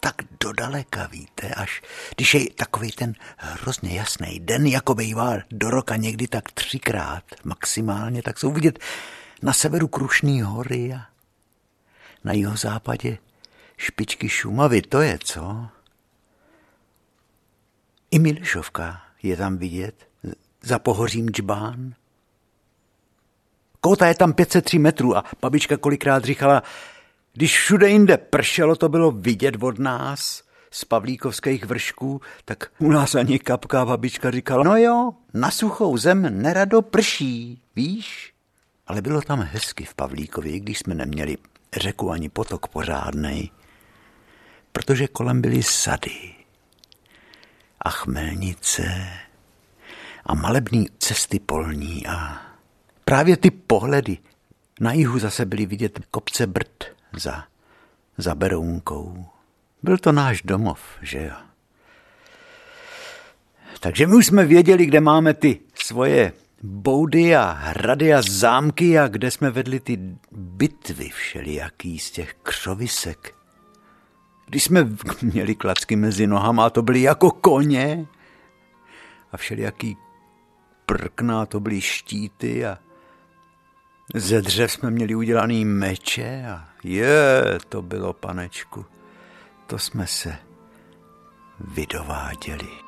tak 0.00 0.14
dodaleka, 0.40 1.06
víte, 1.06 1.48
až 1.48 1.82
když 2.16 2.34
je 2.34 2.40
takový 2.56 2.92
ten 2.92 3.14
hrozně 3.36 3.96
jasný 3.96 4.40
den, 4.40 4.66
jako 4.66 4.94
bývá 4.94 5.36
do 5.50 5.70
roka 5.70 5.96
někdy 5.96 6.28
tak 6.28 6.52
třikrát 6.52 7.24
maximálně, 7.44 8.22
tak 8.22 8.38
jsou 8.38 8.52
vidět 8.52 8.78
na 9.42 9.52
severu 9.52 9.88
Krušný 9.88 10.42
hory 10.42 10.94
a 10.94 11.06
na 12.24 12.32
jeho 12.32 12.56
západě 12.56 13.18
špičky 13.82 14.28
Šumavy, 14.28 14.82
to 14.82 15.00
je 15.00 15.18
co? 15.24 15.66
I 18.10 18.18
Milešovka 18.18 19.00
je 19.22 19.36
tam 19.36 19.56
vidět, 19.56 20.06
za 20.62 20.78
pohořím 20.78 21.30
Džbán. 21.30 21.94
Kota 23.80 24.06
je 24.06 24.14
tam 24.14 24.32
503 24.32 24.78
metrů 24.78 25.16
a 25.16 25.24
babička 25.40 25.76
kolikrát 25.76 26.24
říkala, 26.24 26.62
když 27.32 27.58
všude 27.58 27.88
jinde 27.88 28.16
pršelo, 28.18 28.76
to 28.76 28.88
bylo 28.88 29.10
vidět 29.10 29.54
od 29.60 29.78
nás, 29.78 30.42
z 30.70 30.84
pavlíkovských 30.84 31.64
vršků, 31.64 32.20
tak 32.44 32.72
u 32.78 32.90
nás 32.90 33.14
ani 33.14 33.38
kapka 33.38 33.84
babička 33.84 34.30
říkala, 34.30 34.64
no 34.64 34.76
jo, 34.76 35.12
na 35.34 35.50
suchou 35.50 35.96
zem 35.96 36.42
nerado 36.42 36.82
prší, 36.82 37.62
víš? 37.76 38.32
Ale 38.86 39.02
bylo 39.02 39.20
tam 39.20 39.40
hezky 39.40 39.84
v 39.84 39.94
Pavlíkově, 39.94 40.60
když 40.60 40.78
jsme 40.78 40.94
neměli 40.94 41.36
řeku 41.76 42.10
ani 42.10 42.28
potok 42.28 42.68
pořádnej, 42.68 43.50
protože 44.72 45.08
kolem 45.08 45.40
byly 45.40 45.62
sady 45.62 46.34
a 47.80 47.90
chmelnice 47.90 49.08
a 50.26 50.34
malební 50.34 50.86
cesty 50.98 51.38
polní 51.38 52.06
a 52.06 52.42
právě 53.04 53.36
ty 53.36 53.50
pohledy 53.50 54.18
na 54.80 54.92
jihu 54.92 55.18
zase 55.18 55.44
byly 55.44 55.66
vidět 55.66 56.00
kopce 56.10 56.46
brd 56.46 56.84
za, 57.12 57.44
za 58.18 58.34
Berounkou. 58.34 59.26
Byl 59.82 59.98
to 59.98 60.12
náš 60.12 60.42
domov, 60.42 60.80
že 61.02 61.24
jo. 61.24 61.36
Takže 63.80 64.06
my 64.06 64.14
už 64.14 64.26
jsme 64.26 64.44
věděli, 64.44 64.86
kde 64.86 65.00
máme 65.00 65.34
ty 65.34 65.60
svoje 65.74 66.32
boudy 66.62 67.36
a 67.36 67.50
hrady 67.50 68.14
a 68.14 68.22
zámky 68.22 68.98
a 68.98 69.08
kde 69.08 69.30
jsme 69.30 69.50
vedli 69.50 69.80
ty 69.80 69.98
bitvy 70.32 71.08
všelijaký 71.08 71.98
z 71.98 72.10
těch 72.10 72.34
křovisek. 72.42 73.34
Když 74.46 74.64
jsme 74.64 74.88
měli 75.22 75.54
klacky 75.54 75.96
mezi 75.96 76.26
nohama, 76.26 76.70
to 76.70 76.82
byly 76.82 77.02
jako 77.02 77.30
koně 77.30 78.06
a 79.32 79.36
všelijaký 79.36 79.96
prkna, 80.86 81.46
to 81.46 81.60
byly 81.60 81.80
štíty 81.80 82.66
a 82.66 82.78
ze 84.14 84.42
dřev 84.42 84.72
jsme 84.72 84.90
měli 84.90 85.14
udělaný 85.14 85.64
meče 85.64 86.44
a 86.50 86.68
je, 86.84 87.42
to 87.68 87.82
bylo 87.82 88.12
panečku, 88.12 88.86
to 89.66 89.78
jsme 89.78 90.06
se 90.06 90.36
vydováděli. 91.60 92.81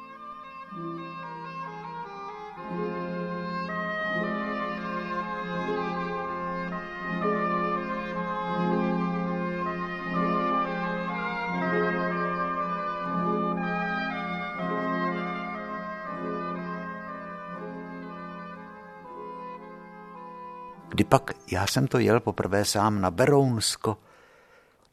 Kdy 20.94 21.04
pak 21.04 21.30
já 21.52 21.66
jsem 21.66 21.86
to 21.86 21.98
jel 21.98 22.20
poprvé 22.20 22.64
sám 22.64 23.00
na 23.00 23.10
Berounsko. 23.10 23.98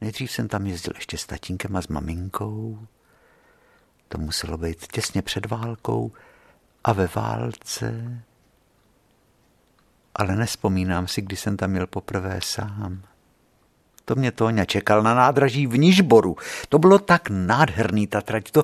Nejdřív 0.01 0.31
jsem 0.31 0.47
tam 0.47 0.65
jezdil 0.65 0.93
ještě 0.95 1.17
s 1.17 1.25
tatínkem 1.25 1.75
a 1.75 1.81
s 1.81 1.87
maminkou. 1.87 2.79
To 4.07 4.17
muselo 4.17 4.57
být 4.57 4.87
těsně 4.91 5.21
před 5.21 5.45
válkou 5.45 6.11
a 6.83 6.93
ve 6.93 7.09
válce. 7.15 8.19
Ale 10.15 10.35
nespomínám 10.35 11.07
si, 11.07 11.21
kdy 11.21 11.35
jsem 11.35 11.57
tam 11.57 11.75
jel 11.75 11.87
poprvé 11.87 12.39
sám. 12.43 13.01
To 14.05 14.15
mě 14.15 14.31
Tóňa 14.31 14.65
čekal 14.65 15.03
na 15.03 15.13
nádraží 15.13 15.67
v 15.67 15.77
Nižboru. 15.77 16.37
To 16.69 16.79
bylo 16.79 16.99
tak 16.99 17.29
nádherný 17.29 18.07
ta 18.07 18.21
trať. 18.21 18.51
To, 18.51 18.63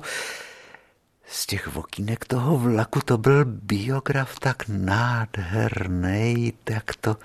z 1.30 1.46
těch 1.46 1.66
vokínek 1.66 2.24
toho 2.24 2.58
vlaku 2.58 3.00
to 3.00 3.18
byl 3.18 3.44
biograf 3.44 4.38
tak 4.38 4.62
nádherný, 4.68 6.52
tak 6.64 6.96
to, 7.00 7.16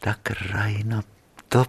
tak 0.00 0.18
rajno, 0.50 1.00
to 1.48 1.66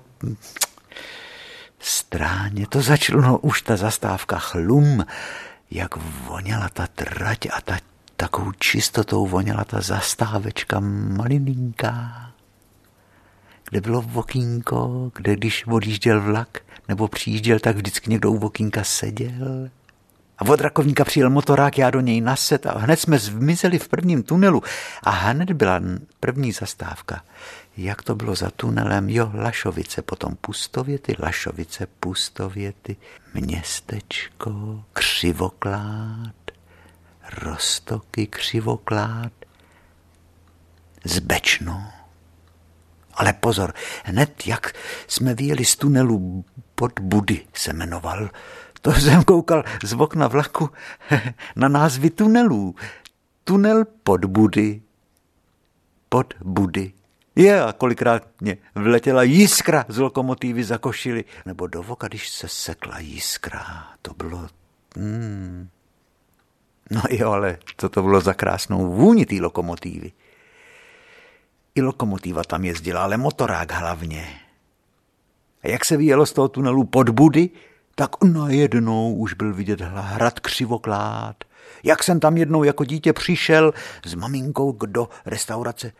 stráně, 1.79 2.67
to 2.67 2.81
začalo 2.81 3.21
no, 3.21 3.37
už 3.37 3.61
ta 3.61 3.77
zastávka 3.77 4.39
chlum, 4.39 5.05
jak 5.71 5.95
voněla 6.27 6.69
ta 6.69 6.87
trať 6.87 7.47
a 7.53 7.61
ta 7.61 7.77
takovou 8.15 8.51
čistotou 8.51 9.27
voněla 9.27 9.63
ta 9.63 9.81
zastávečka 9.81 10.79
malininká, 11.17 12.31
kde 13.69 13.81
bylo 13.81 14.01
vokínko, 14.01 15.11
kde 15.15 15.35
když 15.35 15.67
odjížděl 15.67 16.21
vlak 16.21 16.59
nebo 16.87 17.07
přijížděl, 17.07 17.59
tak 17.59 17.75
vždycky 17.75 18.09
někdo 18.09 18.31
u 18.31 18.37
vokínka 18.37 18.83
seděl. 18.83 19.69
A 20.41 20.49
od 20.49 20.61
Rakovníka 20.61 21.05
přijel 21.05 21.29
motorák, 21.29 21.77
já 21.77 21.89
do 21.89 21.99
něj 21.99 22.21
naset 22.21 22.65
a 22.65 22.77
hned 22.77 22.99
jsme 22.99 23.19
zmizeli 23.19 23.79
v 23.79 23.87
prvním 23.87 24.23
tunelu. 24.23 24.63
A 25.03 25.09
hned 25.09 25.51
byla 25.51 25.81
první 26.19 26.51
zastávka. 26.51 27.23
Jak 27.77 28.01
to 28.01 28.15
bylo 28.15 28.35
za 28.35 28.49
tunelem? 28.49 29.09
Jo, 29.09 29.31
Lašovice, 29.33 30.01
potom 30.01 30.35
Pustověty, 30.35 31.15
Lašovice, 31.19 31.87
Pustověty, 31.99 32.97
městečko, 33.33 34.83
Křivoklád, 34.93 36.35
Rostoky, 37.41 38.27
Křivoklád, 38.27 39.31
Zbečno. 41.03 41.91
Ale 43.13 43.33
pozor, 43.33 43.73
hned 44.03 44.47
jak 44.47 44.73
jsme 45.07 45.33
vyjeli 45.33 45.65
z 45.65 45.75
tunelu 45.75 46.45
pod 46.75 46.99
Budy, 46.99 47.45
se 47.53 47.73
jmenoval, 47.73 48.29
to 48.81 48.91
jsem 48.93 49.23
koukal 49.23 49.63
z 49.83 49.93
okna 49.93 50.27
vlaku 50.27 50.69
na 51.55 51.67
názvy 51.67 52.09
tunelů. 52.09 52.75
Tunel 53.43 53.85
pod 54.03 54.25
Budy. 54.25 54.81
Pod 56.09 56.33
Budy. 56.41 56.93
Je, 57.35 57.63
a 57.63 57.73
kolikrát 57.73 58.27
mě 58.41 58.57
vletěla 58.75 59.23
jiskra 59.23 59.85
z 59.87 59.97
lokomotivy 59.97 60.63
za 60.63 60.77
košily. 60.77 61.25
Nebo 61.45 61.67
do 61.67 61.83
voka, 61.83 62.07
když 62.07 62.29
se 62.29 62.47
sekla 62.47 62.99
jiskra. 62.99 63.87
To 64.01 64.13
bylo... 64.13 64.47
Hmm. 64.95 65.69
No 66.91 67.01
jo, 67.09 67.31
ale 67.31 67.57
co 67.77 67.89
to 67.89 68.01
bylo 68.01 68.21
za 68.21 68.33
krásnou 68.33 68.91
vůni 68.91 69.25
té 69.25 69.35
lokomotivy. 69.41 70.11
I 71.75 71.81
lokomotiva 71.81 72.43
tam 72.43 72.65
jezdila, 72.65 73.03
ale 73.03 73.17
motorák 73.17 73.71
hlavně. 73.71 74.39
A 75.63 75.67
jak 75.67 75.85
se 75.85 75.97
vyjelo 75.97 76.25
z 76.25 76.33
toho 76.33 76.47
tunelu 76.47 76.83
pod 76.83 77.09
Budy, 77.09 77.49
tak 77.95 78.23
najednou 78.23 79.13
už 79.13 79.33
byl 79.33 79.53
vidět 79.53 79.81
hrad 79.81 80.39
křivoklád. 80.39 81.35
Jak 81.83 82.03
jsem 82.03 82.19
tam 82.19 82.37
jednou 82.37 82.63
jako 82.63 82.85
dítě 82.85 83.13
přišel 83.13 83.73
s 84.05 84.13
maminkou 84.13 84.77
do 84.85 85.09
restaurace 85.25 85.91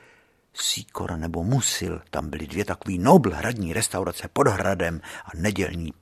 Síkora 0.54 1.18
nebo 1.18 1.44
Musil. 1.44 2.02
Tam 2.10 2.30
byly 2.30 2.48
dvě 2.48 2.66
takové 2.66 2.98
nobl 2.98 3.32
hradní 3.34 3.74
restaurace 3.74 4.28
pod 4.34 4.48
hradem 4.48 5.02
a 5.26 5.30
nedělní 5.36 5.94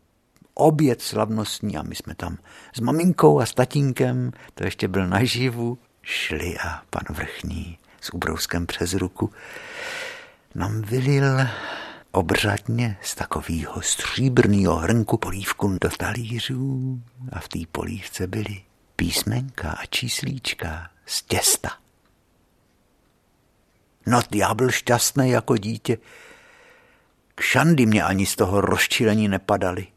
oběd 0.54 1.02
slavnostní 1.02 1.78
a 1.78 1.84
my 1.84 1.96
jsme 1.96 2.16
tam 2.16 2.38
s 2.74 2.80
maminkou 2.80 3.40
a 3.40 3.46
s 3.46 3.54
tatínkem, 3.54 4.32
to 4.54 4.64
ještě 4.64 4.88
byl 4.88 5.08
naživu, 5.08 5.78
šli 6.02 6.58
a 6.58 6.82
pan 6.90 7.16
Vrchní 7.16 7.78
s 8.02 8.14
ubrouskem 8.14 8.66
přes 8.68 8.94
ruku 8.94 9.32
nám 10.56 10.82
vylil 10.82 11.40
obřadně 12.12 12.98
z 13.02 13.16
takového 13.16 13.82
stříbrného 13.82 14.76
hrnku 14.76 15.18
polívku 15.18 15.78
do 15.82 15.90
talířů 15.90 17.02
a 17.32 17.40
v 17.40 17.48
té 17.48 17.60
polívce 17.72 18.28
byly 18.28 18.62
písmenka 18.96 19.72
a 19.72 19.86
číslíčka 19.86 20.90
z 21.06 21.24
těsta. 21.24 21.70
No 24.06 24.22
já 24.36 24.54
byl 24.54 24.72
šťastný 24.72 25.30
jako 25.30 25.58
dítě. 25.58 25.98
Kšandy 27.36 27.86
mě 27.86 28.04
ani 28.04 28.26
z 28.26 28.36
toho 28.36 28.62
rozčilení 28.62 29.28
nepadaly. 29.28 29.88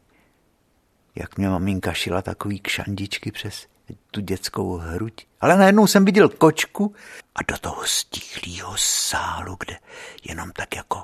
Jak 1.15 1.37
mě 1.37 1.49
maminka 1.49 1.93
šila 1.93 2.21
takový 2.21 2.59
kšandičky 2.59 3.31
přes 3.31 3.67
tu 4.11 4.21
dětskou 4.21 4.77
hruď. 4.77 5.13
Ale 5.41 5.57
najednou 5.57 5.87
jsem 5.87 6.05
viděl 6.05 6.29
kočku 6.29 6.95
a 7.35 7.39
do 7.47 7.57
toho 7.57 7.85
stichlého 7.85 8.73
sálu, 8.77 9.57
kde 9.59 9.79
jenom 10.23 10.51
tak 10.51 10.75
jako 10.75 11.03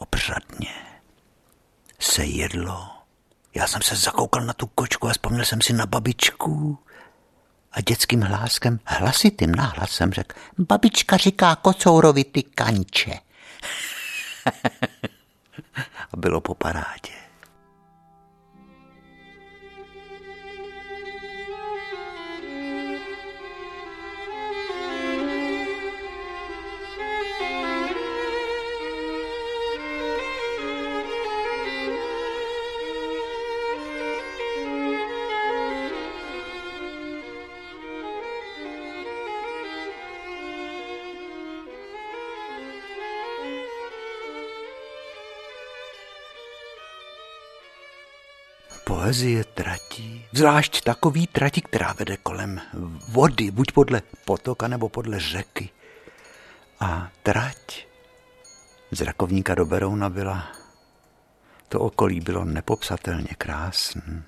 obřadně 0.00 0.74
se 1.98 2.24
jedlo. 2.24 2.88
Já 3.54 3.66
jsem 3.66 3.82
se 3.82 3.96
zakoukal 3.96 4.42
na 4.44 4.52
tu 4.52 4.66
kočku 4.66 5.08
a 5.08 5.12
vzpomněl 5.12 5.44
jsem 5.44 5.60
si 5.60 5.72
na 5.72 5.86
babičku. 5.86 6.78
A 7.72 7.80
dětským 7.80 8.20
hláskem, 8.20 8.80
hlasitým 8.84 9.54
náhlasem 9.54 10.12
řekl, 10.12 10.40
babička 10.58 11.16
říká 11.16 11.56
kocourovi 11.56 12.24
ty 12.24 12.42
kanče. 12.42 13.12
a 16.12 16.16
bylo 16.16 16.40
po 16.40 16.54
parádě. 16.54 17.19
Poezie 49.10 49.42
tratí, 49.44 50.22
zvlášť 50.32 50.86
takový 50.86 51.26
trati, 51.26 51.60
která 51.60 51.92
vede 51.98 52.16
kolem 52.16 52.60
vody, 53.08 53.50
buď 53.50 53.72
podle 53.72 54.02
potoka 54.24 54.68
nebo 54.68 54.88
podle 54.88 55.20
řeky. 55.20 55.68
A 56.80 57.10
trať 57.22 57.86
z 58.90 59.00
Rakovníka 59.00 59.54
do 59.54 59.66
Berouna 59.66 60.10
byla, 60.10 60.46
to 61.68 61.80
okolí 61.80 62.20
bylo 62.20 62.44
nepopsatelně 62.44 63.34
krásné. 63.38 64.22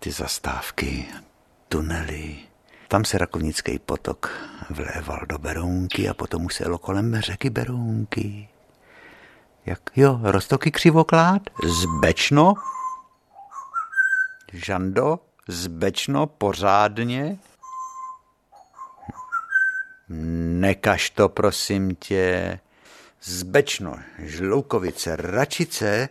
Ty 0.00 0.10
zastávky, 0.10 1.06
tunely, 1.68 2.36
tam 2.88 3.04
se 3.04 3.18
Rakovnický 3.18 3.78
potok 3.78 4.32
vléval 4.70 5.20
do 5.28 5.38
Berounky 5.38 6.08
a 6.08 6.14
potom 6.14 6.44
už 6.44 6.54
se 6.54 6.64
jelo 6.64 6.78
kolem 6.78 7.20
řeky 7.20 7.50
Berounky. 7.50 8.48
Jak 9.68 9.80
jo, 9.96 10.20
roztoky 10.22 10.70
křivoklád, 10.70 11.42
zbečno, 11.64 12.54
žando, 14.52 15.18
zbečno, 15.48 16.26
pořádně. 16.26 17.38
Nekaž 20.58 21.10
to, 21.10 21.28
prosím 21.28 21.94
tě. 21.94 22.58
Zbečno, 23.22 23.98
Žloukovice, 24.18 25.16
Račice 25.16 26.08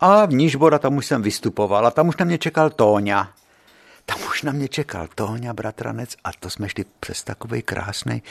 a 0.00 0.26
v 0.26 0.32
Nížbora 0.32 0.78
tam 0.78 0.96
už 0.96 1.06
jsem 1.06 1.22
vystupoval 1.22 1.86
a 1.86 1.90
tam 1.90 2.08
už 2.08 2.16
na 2.16 2.24
mě 2.24 2.38
čekal 2.38 2.70
Tóňa. 2.70 3.32
Tam 4.06 4.18
už 4.28 4.42
na 4.42 4.52
mě 4.52 4.68
čekal 4.68 5.08
Tóňa, 5.14 5.52
bratranec 5.52 6.16
a 6.24 6.30
to 6.40 6.50
jsme 6.50 6.68
šli 6.68 6.84
přes 7.00 7.22
takový 7.22 7.62
krásný 7.62 8.22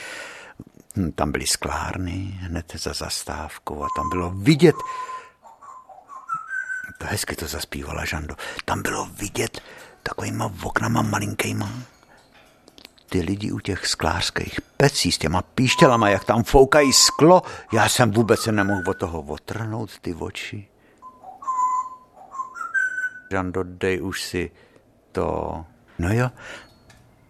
tam 1.14 1.32
byly 1.32 1.46
sklárny 1.46 2.38
hned 2.40 2.72
za 2.76 2.92
zastávkou 2.92 3.84
a 3.84 3.88
tam 3.96 4.08
bylo 4.08 4.30
vidět, 4.30 4.76
to 6.98 7.06
hezky 7.06 7.36
to 7.36 7.46
zaspívala 7.46 8.04
Žando, 8.04 8.36
tam 8.64 8.82
bylo 8.82 9.06
vidět 9.06 9.60
takovýma 10.02 10.52
oknama 10.62 11.02
malinkýma 11.02 11.68
ty 13.10 13.20
lidi 13.20 13.52
u 13.52 13.58
těch 13.58 13.86
sklářských 13.86 14.60
pecí 14.76 15.12
s 15.12 15.18
těma 15.18 15.42
píštělama, 15.42 16.08
jak 16.08 16.24
tam 16.24 16.42
foukají 16.42 16.92
sklo, 16.92 17.42
já 17.72 17.88
jsem 17.88 18.10
vůbec 18.10 18.40
se 18.40 18.52
nemohl 18.52 18.82
od 18.88 18.98
toho 18.98 19.22
otrhnout 19.22 19.98
ty 19.98 20.14
oči. 20.14 20.68
Žando, 23.32 23.62
dej 23.62 24.02
už 24.02 24.22
si 24.22 24.50
to. 25.12 25.64
No 25.98 26.12
jo, 26.12 26.30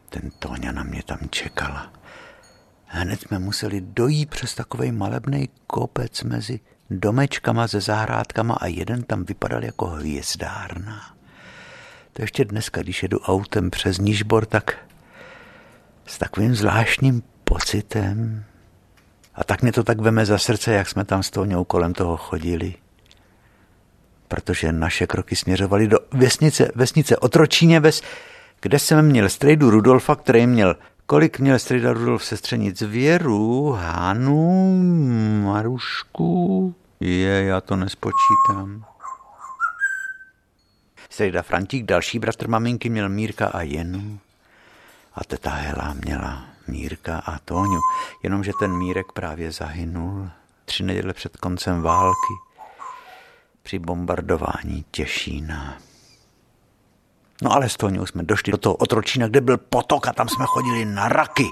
ten 0.09 0.31
Tóňa 0.39 0.73
na 0.73 0.83
mě 0.83 1.03
tam 1.03 1.19
čekala. 1.31 1.93
Hned 2.93 3.21
jsme 3.21 3.39
museli 3.39 3.81
dojít 3.81 4.31
přes 4.31 4.55
takový 4.55 4.93
malebný 4.93 5.49
kopec 5.67 6.23
mezi 6.23 6.61
domečkama 6.91 7.69
se 7.69 7.81
zahrádkama 7.81 8.55
a 8.55 8.67
jeden 8.67 9.03
tam 9.03 9.25
vypadal 9.25 9.65
jako 9.65 9.87
hvězdárna. 9.87 11.15
To 12.13 12.23
ještě 12.23 12.45
dneska, 12.45 12.83
když 12.83 13.03
jedu 13.03 13.19
autem 13.19 13.71
přes 13.71 13.99
Nížbor, 13.99 14.47
tak 14.47 14.79
s 16.07 16.19
takovým 16.19 16.55
zvláštním 16.55 17.23
pocitem. 17.45 18.45
A 19.35 19.45
tak 19.45 19.63
mě 19.63 19.73
to 19.73 19.85
tak 19.85 20.01
veme 20.01 20.27
za 20.27 20.39
srdce, 20.39 20.73
jak 20.73 20.89
jsme 20.89 21.05
tam 21.05 21.23
s 21.23 21.31
tou 21.31 21.65
kolem 21.65 21.93
toho 21.93 22.17
chodili. 22.17 22.75
Protože 24.29 24.73
naše 24.73 25.07
kroky 25.07 25.37
směřovaly 25.37 25.89
do 25.89 25.99
vesnice, 26.13 26.73
vesnice 26.75 27.17
Otročíně 27.17 27.81
ves, 27.81 28.03
kde 28.61 28.79
jsem 28.79 29.07
měl 29.07 29.29
strejdu 29.29 29.71
Rudolfa, 29.71 30.17
který 30.17 30.47
měl 30.47 30.77
Kolik 31.11 31.39
měl 31.39 31.59
strida 31.59 31.93
Rudolf 31.93 32.25
sestřenic? 32.25 32.81
Věru, 32.83 33.73
Hánu, 33.73 34.83
Marušku? 35.45 36.75
Je, 37.01 37.45
já 37.45 37.61
to 37.61 37.77
nespočítám. 37.77 38.85
Strida 41.11 41.43
Frantík, 41.43 41.85
další 41.85 42.19
bratr 42.19 42.49
maminky, 42.49 42.89
měl 42.89 43.09
Mírka 43.09 43.47
a 43.47 43.63
Jenu. 43.63 44.19
A 45.15 45.25
teta 45.25 45.51
Hela 45.51 45.95
měla 46.05 46.45
Mírka 46.69 47.19
a 47.19 47.39
Tóňu. 47.39 47.81
Jenomže 48.23 48.53
ten 48.59 48.79
Mírek 48.79 49.07
právě 49.15 49.53
zahynul 49.53 50.31
tři 50.65 50.83
neděle 50.83 51.13
před 51.13 51.37
koncem 51.37 51.83
války 51.83 52.35
při 53.63 53.79
bombardování 53.79 54.85
Těšína. 54.91 55.90
No 57.43 57.53
ale 57.53 57.69
z 57.69 57.77
toho 57.77 58.07
jsme 58.07 58.23
došli 58.23 58.53
do 58.53 58.59
toho 58.59 58.75
otročína, 58.75 59.29
kde 59.29 59.41
byl 59.41 59.59
potok 59.59 60.09
a 60.09 60.13
tam 60.13 60.29
jsme 60.29 60.45
chodili 60.49 60.85
na 60.85 61.09
raky. 61.09 61.47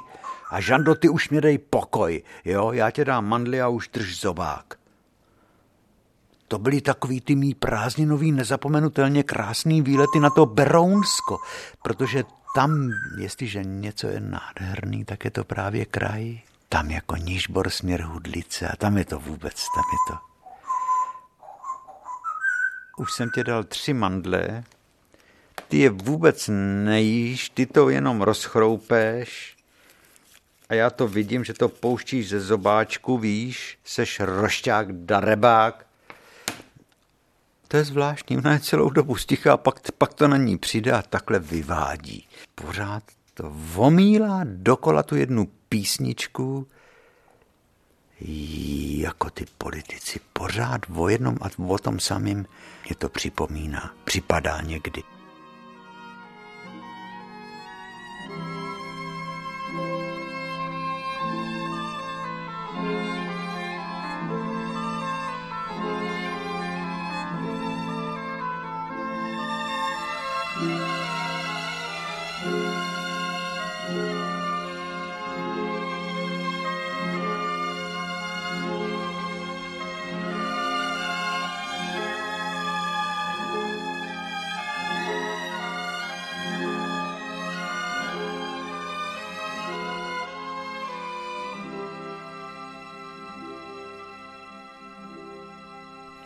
A 0.51 0.61
Žando, 0.61 0.95
ty 0.95 1.09
už 1.09 1.31
mě 1.31 1.41
dej 1.41 1.59
pokoj, 1.59 2.23
jo, 2.45 2.73
já 2.73 2.91
tě 2.91 3.05
dám 3.05 3.27
mandly 3.27 3.61
a 3.61 3.69
už 3.69 3.89
drž 3.89 4.21
zobák. 4.21 4.75
To 6.49 6.59
byly 6.59 6.81
takový 6.81 7.21
ty 7.21 7.35
mý 7.35 7.55
prázdninový, 7.55 8.33
nezapomenutelně 8.33 9.23
krásný 9.23 9.83
výlety 9.83 10.21
na 10.21 10.31
to 10.31 10.47
Berounsko, 10.47 11.39
protože 11.83 12.25
tam, 12.55 12.91
jestliže 13.19 13.65
něco 13.65 14.07
je 14.07 14.21
nádherný, 14.21 15.05
tak 15.05 15.25
je 15.25 15.31
to 15.31 15.45
právě 15.45 15.85
kraj. 15.85 16.41
Tam 16.69 16.91
jako 16.91 17.17
Nížbor 17.17 17.71
směr 17.71 18.03
Hudlice 18.03 18.69
a 18.69 18.77
tam 18.77 18.99
je 18.99 19.05
to 19.05 19.19
vůbec, 19.19 19.65
tam 19.75 19.85
je 19.93 19.99
to. 20.09 20.19
Už 23.03 23.13
jsem 23.13 23.31
tě 23.31 23.45
dal 23.45 23.65
tři 23.65 23.93
mandle, 23.93 24.65
ty 25.61 25.79
je 25.79 25.91
vůbec 25.91 26.51
nejíš, 26.85 27.49
ty 27.49 27.67
to 27.67 27.89
jenom 27.89 28.23
rozchroupeš 28.23 29.57
a 30.69 30.75
já 30.75 30.91
to 30.91 31.09
vidím, 31.09 31.45
že 31.45 31.55
to 31.55 31.69
pouštíš 31.69 32.29
ze 32.29 32.41
zobáčku, 32.41 33.19
víš, 33.19 33.79
seš 33.85 34.21
rošťák, 34.21 34.93
darebák. 34.93 35.87
To 37.69 37.77
je 37.77 37.85
zvláštní, 37.85 38.39
ona 38.39 38.53
je 38.53 38.61
celou 38.61 38.91
dobu 38.91 39.17
stichá, 39.17 39.57
pak, 39.57 39.81
pak 39.99 40.15
to 40.15 40.29
na 40.29 40.37
ní 40.37 40.59
přijde 40.59 40.93
a 40.93 41.03
takhle 41.03 41.39
vyvádí. 41.39 42.29
Pořád 42.55 43.03
to 43.35 43.51
vomílá 43.53 44.41
dokola 44.45 45.03
tu 45.03 45.17
jednu 45.17 45.49
písničku, 45.69 46.67
jako 49.01 49.31
ty 49.31 49.47
politici. 49.59 50.21
Pořád 50.33 50.81
o 50.97 51.09
jednom 51.09 51.37
a 51.41 51.49
o 51.67 51.79
tom 51.79 52.01
samým 52.01 52.47
mě 52.85 52.97
to 52.99 53.09
připomíná, 53.09 53.95
připadá 54.05 54.61
někdy. 54.61 55.18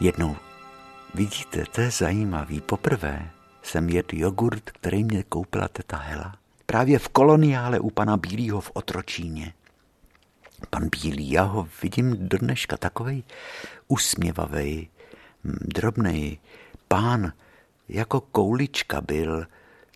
Jednou. 0.02 0.36
Vidíte, 1.14 1.64
to 1.72 1.80
je 1.80 1.90
zajímavý. 1.90 2.60
Poprvé 2.60 3.30
jsem 3.62 3.88
jedl 3.88 4.08
jogurt, 4.12 4.70
který 4.70 5.04
mě 5.04 5.22
koupila 5.22 5.68
teta 5.68 5.96
Hela. 5.96 6.34
Právě 6.66 6.98
v 6.98 7.08
koloniále 7.08 7.80
u 7.80 7.90
pana 7.90 8.16
Bílýho 8.16 8.60
v 8.60 8.70
Otročíně. 8.74 9.52
Pan 10.70 10.88
Bílý, 10.88 11.30
já 11.30 11.42
ho 11.42 11.68
vidím 11.82 12.28
do 12.28 12.38
dneška 12.38 12.76
takovej 12.76 13.22
usměvavý, 13.88 14.88
drobný 15.44 16.38
pán, 16.88 17.32
jako 17.88 18.20
koulička 18.20 19.00
byl, 19.00 19.46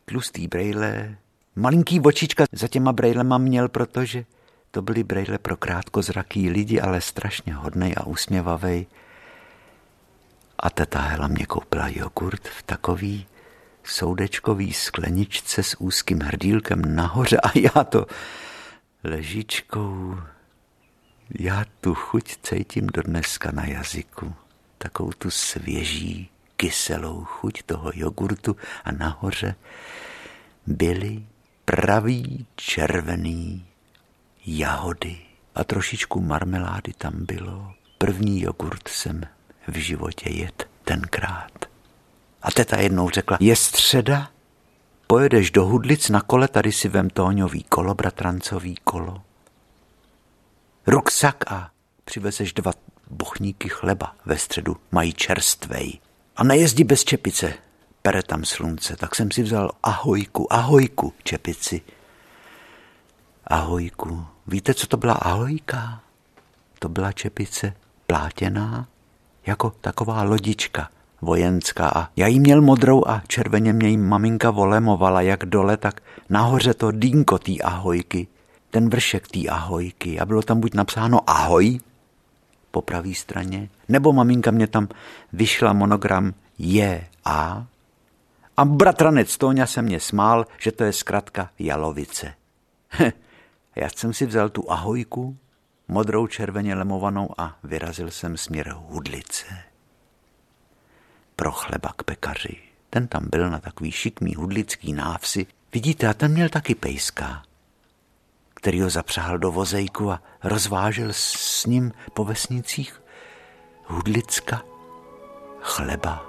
tlustý 0.04 0.48
brejle, 0.48 1.16
malinký 1.56 2.00
očička 2.00 2.44
za 2.52 2.68
těma 2.68 2.92
brejlema 2.92 3.38
měl, 3.38 3.68
protože 3.68 4.24
to 4.70 4.82
byly 4.82 5.04
brejle 5.04 5.38
pro 5.38 5.56
krátkozraký 5.56 6.50
lidi, 6.50 6.80
ale 6.80 7.00
strašně 7.00 7.54
hodnej 7.54 7.94
a 7.96 8.06
usměvavý. 8.06 8.86
A 10.58 10.70
teta 10.70 11.00
Hela 11.00 11.28
mě 11.28 11.46
koupila 11.46 11.88
jogurt 11.88 12.48
v 12.48 12.62
takový 12.62 13.26
soudečkový 13.84 14.72
skleničce 14.72 15.62
s 15.62 15.80
úzkým 15.80 16.20
hrdílkem 16.20 16.94
nahoře 16.94 17.36
a 17.40 17.58
já 17.58 17.84
to 17.84 18.06
ležičkou, 19.04 20.18
já 21.38 21.64
tu 21.80 21.94
chuť 21.94 22.36
cítím 22.42 22.86
do 22.86 23.02
dneska 23.02 23.50
na 23.50 23.64
jazyku. 23.64 24.34
Takovou 24.78 25.12
tu 25.12 25.30
svěží, 25.30 26.30
kyselou 26.56 27.24
chuť 27.24 27.62
toho 27.62 27.90
jogurtu 27.94 28.56
a 28.84 28.92
nahoře 28.92 29.54
byly 30.66 31.26
pravý 31.64 32.46
červený 32.56 33.66
jahody 34.46 35.18
a 35.54 35.64
trošičku 35.64 36.20
marmelády 36.20 36.92
tam 36.92 37.12
bylo. 37.26 37.74
První 37.98 38.40
jogurt 38.40 38.88
jsem 38.88 39.22
v 39.68 39.76
životě 39.76 40.30
jet 40.30 40.68
tenkrát. 40.84 41.52
A 42.42 42.50
teta 42.50 42.80
jednou 42.80 43.10
řekla, 43.10 43.38
je 43.40 43.56
středa, 43.56 44.30
pojedeš 45.06 45.50
do 45.50 45.64
Hudlic 45.64 46.08
na 46.08 46.20
kole, 46.20 46.48
tady 46.48 46.72
si 46.72 46.88
vem 46.88 47.10
tóňový 47.10 47.62
kolo, 47.62 47.94
bratrancový 47.94 48.76
kolo. 48.84 49.22
Ruksak 50.86 51.52
a 51.52 51.70
přivezeš 52.04 52.52
dva 52.52 52.72
bochníky 53.10 53.68
chleba 53.68 54.14
ve 54.24 54.38
středu, 54.38 54.76
mají 54.92 55.12
čerstvej. 55.12 55.98
A 56.36 56.44
nejezdí 56.44 56.84
bez 56.84 57.04
čepice, 57.04 57.54
pere 58.02 58.22
tam 58.22 58.44
slunce, 58.44 58.96
tak 58.96 59.14
jsem 59.14 59.30
si 59.30 59.42
vzal 59.42 59.70
ahojku, 59.82 60.52
ahojku 60.52 61.12
čepici. 61.22 61.80
Ahojku. 63.44 64.26
Víte, 64.46 64.74
co 64.74 64.86
to 64.86 64.96
byla 64.96 65.14
ahojka? 65.14 66.00
To 66.78 66.88
byla 66.88 67.12
čepice 67.12 67.74
plátěná, 68.06 68.88
jako 69.46 69.72
taková 69.80 70.22
lodička 70.22 70.88
vojenská. 71.22 71.88
A 71.88 72.08
já 72.16 72.26
jí 72.26 72.40
měl 72.40 72.62
modrou 72.62 73.08
a 73.08 73.22
červeně 73.28 73.72
mě 73.72 73.88
jí 73.88 73.96
maminka 73.96 74.50
volemovala, 74.50 75.20
jak 75.20 75.44
dole, 75.44 75.76
tak 75.76 76.02
nahoře 76.28 76.74
to 76.74 76.90
dýnko 76.90 77.38
té 77.38 77.52
ahojky, 77.64 78.26
ten 78.70 78.88
vršek 78.88 79.28
té 79.28 79.48
ahojky. 79.48 80.20
A 80.20 80.26
bylo 80.26 80.42
tam 80.42 80.60
buď 80.60 80.74
napsáno 80.74 81.30
ahoj 81.30 81.80
po 82.70 82.82
pravé 82.82 83.14
straně, 83.14 83.68
nebo 83.88 84.12
maminka 84.12 84.50
mě 84.50 84.66
tam 84.66 84.88
vyšla 85.32 85.72
monogram 85.72 86.34
je 86.58 87.06
a 87.24 87.66
a 88.56 88.64
bratranec 88.64 89.36
Tóňa 89.36 89.66
se 89.66 89.82
mě 89.82 90.00
smál, 90.00 90.46
že 90.58 90.72
to 90.72 90.84
je 90.84 90.92
zkratka 90.92 91.50
Jalovice. 91.58 92.34
Já 93.76 93.88
jsem 93.96 94.12
si 94.12 94.26
vzal 94.26 94.48
tu 94.48 94.70
ahojku, 94.70 95.36
modrou 95.88 96.26
červeně 96.26 96.74
lemovanou 96.74 97.28
a 97.38 97.58
vyrazil 97.64 98.10
jsem 98.10 98.36
směr 98.36 98.74
hudlice. 98.76 99.46
Pro 101.36 101.52
chleba 101.52 101.92
k 101.96 102.02
pekaři. 102.02 102.58
Ten 102.90 103.08
tam 103.08 103.26
byl 103.30 103.50
na 103.50 103.58
takový 103.58 103.92
šikmý 103.92 104.34
hudlický 104.34 104.92
návsi. 104.92 105.46
Vidíte, 105.72 106.08
a 106.08 106.14
ten 106.14 106.32
měl 106.32 106.48
taky 106.48 106.74
pejska, 106.74 107.42
který 108.54 108.80
ho 108.80 108.90
zapřáhl 108.90 109.38
do 109.38 109.52
vozejku 109.52 110.10
a 110.10 110.22
rozvážel 110.44 111.08
s 111.12 111.66
ním 111.66 111.92
po 112.14 112.24
vesnicích 112.24 113.02
hudlicka 113.84 114.62
chleba. 115.60 116.25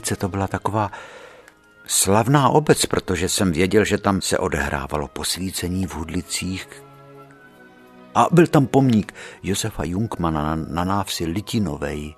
Hudlice 0.00 0.16
to 0.16 0.28
byla 0.28 0.46
taková 0.46 0.90
slavná 1.86 2.48
obec, 2.48 2.86
protože 2.86 3.28
jsem 3.28 3.52
věděl, 3.52 3.84
že 3.84 3.98
tam 3.98 4.20
se 4.20 4.38
odehrávalo 4.38 5.08
posvícení 5.08 5.86
v 5.86 5.94
Hudlicích. 5.94 6.82
A 8.14 8.26
byl 8.32 8.46
tam 8.46 8.66
pomník 8.66 9.14
Josefa 9.42 9.84
Junkmana 9.84 10.42
na, 10.42 10.64
na 10.68 10.84
návsi 10.84 11.26
Litinovej, 11.26 12.14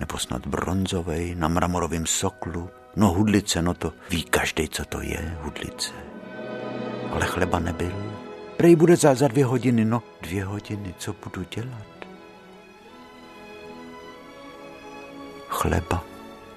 nebo 0.00 0.18
snad 0.18 0.46
bronzovej, 0.46 1.34
na 1.34 1.48
mramorovém 1.48 2.06
soklu. 2.06 2.70
No 2.96 3.08
Hudlice, 3.08 3.62
no 3.62 3.74
to 3.74 3.92
ví 4.10 4.22
každý, 4.22 4.68
co 4.68 4.84
to 4.84 5.00
je, 5.00 5.38
Hudlice. 5.40 5.92
Ale 7.10 7.26
chleba 7.26 7.58
nebyl. 7.58 8.12
Prej 8.56 8.76
bude 8.76 8.96
za, 8.96 9.14
za 9.14 9.28
dvě 9.28 9.44
hodiny, 9.44 9.84
no 9.84 10.02
dvě 10.20 10.44
hodiny, 10.44 10.94
co 10.98 11.14
budu 11.24 11.44
dělat? 11.50 11.86
Chleba 15.48 16.09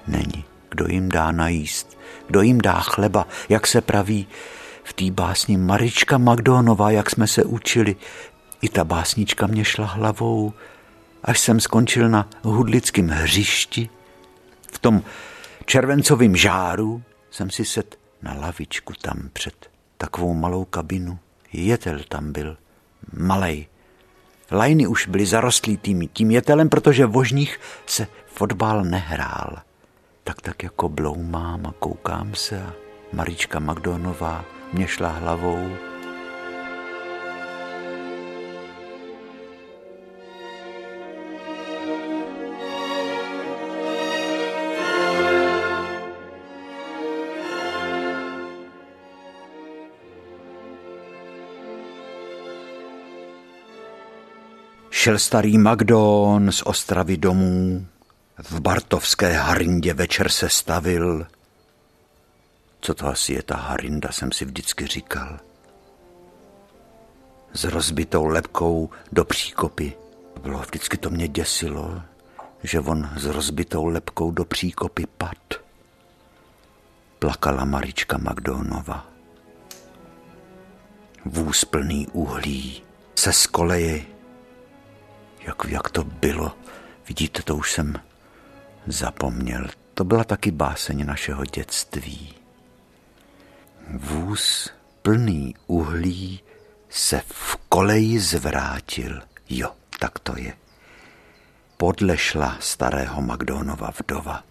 není. 0.06 0.44
Kdo 0.70 0.86
jim 0.88 1.08
dá 1.08 1.32
najíst, 1.32 1.98
kdo 2.26 2.42
jim 2.42 2.60
dá 2.60 2.80
chleba, 2.80 3.26
jak 3.48 3.66
se 3.66 3.80
praví 3.80 4.26
v 4.84 4.92
té 4.92 5.10
básni 5.10 5.56
Marička 5.56 6.18
Magdónová, 6.18 6.90
jak 6.90 7.10
jsme 7.10 7.26
se 7.26 7.44
učili. 7.44 7.96
I 8.62 8.68
ta 8.68 8.84
básnička 8.84 9.46
mě 9.46 9.64
šla 9.64 9.86
hlavou, 9.86 10.52
až 11.22 11.40
jsem 11.40 11.60
skončil 11.60 12.08
na 12.08 12.28
hudlickém 12.42 13.08
hřišti. 13.08 13.88
V 14.72 14.78
tom 14.78 15.02
červencovém 15.66 16.36
žáru 16.36 17.02
jsem 17.30 17.50
si 17.50 17.64
set 17.64 17.98
na 18.22 18.34
lavičku 18.34 18.92
tam 19.02 19.28
před 19.32 19.70
takovou 19.98 20.34
malou 20.34 20.64
kabinu. 20.64 21.18
Jetel 21.52 22.00
tam 22.08 22.32
byl, 22.32 22.56
malej. 23.16 23.66
Lajny 24.52 24.86
už 24.86 25.06
byly 25.06 25.26
zarostlý 25.26 25.76
tím, 25.76 26.08
tím 26.12 26.30
jetelem, 26.30 26.68
protože 26.68 27.06
vožních 27.06 27.60
se 27.86 28.06
fotbal 28.26 28.84
nehrál 28.84 29.62
tak 30.24 30.40
tak 30.40 30.62
jako 30.62 30.88
bloumám 30.88 31.66
a 31.66 31.74
koukám 31.78 32.34
se 32.34 32.62
a 32.62 32.72
Marička 33.12 33.58
Magdonová 33.58 34.44
mě 34.72 34.86
šla 34.86 35.08
hlavou. 35.08 35.70
Šel 54.90 55.18
starý 55.18 55.58
Magdon 55.58 56.52
z 56.52 56.62
Ostravy 56.62 57.16
domů, 57.16 57.86
v 58.38 58.60
Bartovské 58.60 59.32
harindě 59.32 59.94
večer 59.94 60.28
se 60.28 60.48
stavil. 60.48 61.26
Co 62.80 62.94
to 62.94 63.06
asi 63.06 63.32
je 63.32 63.42
ta 63.42 63.56
harinda, 63.56 64.12
jsem 64.12 64.32
si 64.32 64.44
vždycky 64.44 64.86
říkal. 64.86 65.40
S 67.52 67.64
rozbitou 67.64 68.26
lepkou 68.26 68.90
do 69.12 69.24
příkopy. 69.24 69.92
Bylo 70.42 70.58
vždycky 70.58 70.96
to 70.96 71.10
mě 71.10 71.28
děsilo, 71.28 72.02
že 72.62 72.80
on 72.80 73.10
s 73.16 73.24
rozbitou 73.24 73.86
lepkou 73.86 74.30
do 74.30 74.44
příkopy 74.44 75.06
pad. 75.06 75.54
Plakala 77.18 77.64
Marička 77.64 78.18
Magdónova. 78.18 79.06
Vůz 81.24 81.64
plný 81.64 82.06
uhlí 82.12 82.82
se 83.14 83.32
z 83.32 83.46
koleje. 83.46 84.02
Jak, 85.46 85.64
jak 85.68 85.90
to 85.90 86.04
bylo, 86.04 86.52
vidíte, 87.08 87.42
to 87.42 87.56
už 87.56 87.72
jsem 87.72 88.00
zapomněl. 88.86 89.66
To 89.94 90.04
byla 90.04 90.24
taky 90.24 90.50
báseň 90.50 91.06
našeho 91.06 91.44
dětství. 91.44 92.34
Vůz 93.90 94.70
plný 95.02 95.54
uhlí 95.66 96.40
se 96.88 97.22
v 97.26 97.56
koleji 97.68 98.20
zvrátil. 98.20 99.22
Jo, 99.48 99.70
tak 99.98 100.18
to 100.18 100.38
je. 100.38 100.52
Podle 101.76 102.18
šla 102.18 102.56
starého 102.60 103.22
Magdónova 103.22 103.92
vdova. 103.98 104.44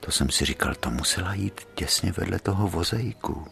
To 0.00 0.10
jsem 0.10 0.30
si 0.30 0.44
říkal, 0.44 0.74
to 0.74 0.90
musela 0.90 1.34
jít 1.34 1.60
těsně 1.74 2.12
vedle 2.12 2.38
toho 2.38 2.68
vozejku. 2.68 3.46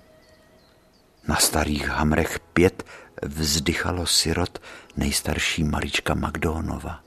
Na 1.29 1.37
starých 1.37 1.89
hamrech 1.89 2.41
pět 2.41 2.85
vzdychalo 3.23 4.07
sirot 4.07 4.63
nejstarší 4.97 5.65
Marička 5.65 6.15
Magdónova. 6.15 7.01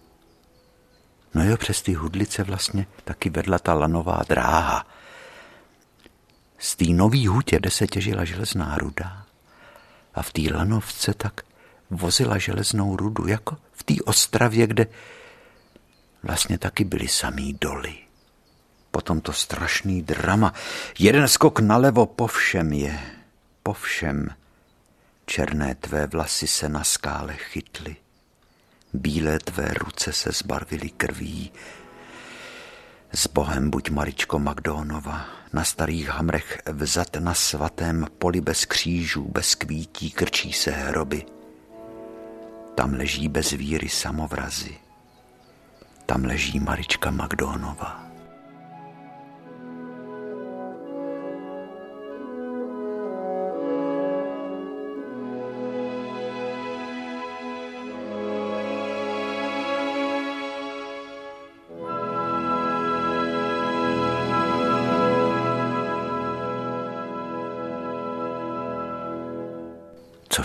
No 1.34 1.44
jo, 1.46 1.58
přes 1.58 1.82
ty 1.82 1.94
hudlice 1.94 2.44
vlastně 2.44 2.88
taky 3.04 3.30
vedla 3.30 3.60
ta 3.60 3.74
lanová 3.74 4.22
dráha. 4.30 4.88
Z 6.58 6.76
té 6.76 6.86
nový 6.86 7.28
hutě, 7.28 7.58
kde 7.58 7.72
se 7.72 7.88
těžila 7.88 8.26
železná 8.26 8.78
ruda 8.78 9.26
a 10.14 10.22
v 10.22 10.32
té 10.32 10.42
lanovce 10.54 11.14
tak 11.14 11.42
vozila 11.90 12.38
železnou 12.38 12.96
rudu, 12.96 13.28
jako 13.28 13.58
v 13.72 13.84
té 13.84 13.94
ostravě, 14.06 14.68
kde 14.68 14.88
vlastně 16.24 16.58
taky 16.58 16.84
byly 16.84 17.08
samý 17.08 17.58
doly. 17.62 17.96
Potom 18.92 19.22
to 19.22 19.34
strašný 19.34 20.02
drama. 20.02 20.54
Jeden 21.00 21.28
skok 21.28 21.60
nalevo 21.60 22.06
po 22.06 22.28
všem 22.28 22.74
je, 22.74 23.00
po 23.64 23.74
všem. 23.74 24.30
Černé 25.26 25.76
tvé 25.76 26.08
vlasy 26.08 26.48
se 26.48 26.70
na 26.70 26.84
skále 26.84 27.34
chytly. 27.34 28.03
Bílé 28.94 29.40
tvé 29.40 29.74
ruce 29.74 30.14
se 30.14 30.32
zbarvily 30.32 30.90
krví. 30.90 31.52
S 33.14 33.28
Bohem 33.28 33.70
buď 33.70 33.90
Maričko 33.90 34.40
Magdónova, 34.40 35.26
na 35.54 35.64
starých 35.64 36.08
hamrech 36.08 36.62
vzat 36.72 37.16
na 37.16 37.34
svatém 37.34 38.08
poli 38.18 38.42
bez 38.42 38.66
křížů, 38.66 39.24
bez 39.24 39.56
kvítí 39.56 40.12
krčí 40.12 40.54
se 40.54 40.72
hroby. 40.72 41.26
Tam 42.76 42.94
leží 42.94 43.28
bez 43.28 43.52
víry 43.52 43.90
samovrazy. 43.90 44.78
Tam 46.06 46.26
leží 46.26 46.60
Marička 46.60 47.12
Magdónova. 47.12 48.03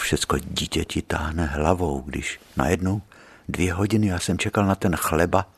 Všecko 0.08 0.38
dítěti 0.38 1.02
táhne 1.02 1.46
hlavou, 1.46 2.00
když 2.00 2.40
najednou 2.56 3.02
dvě 3.48 3.72
hodiny 3.72 4.06
já 4.06 4.18
jsem 4.18 4.38
čekal 4.38 4.66
na 4.66 4.74
ten 4.74 4.96
chleba, 4.96 5.50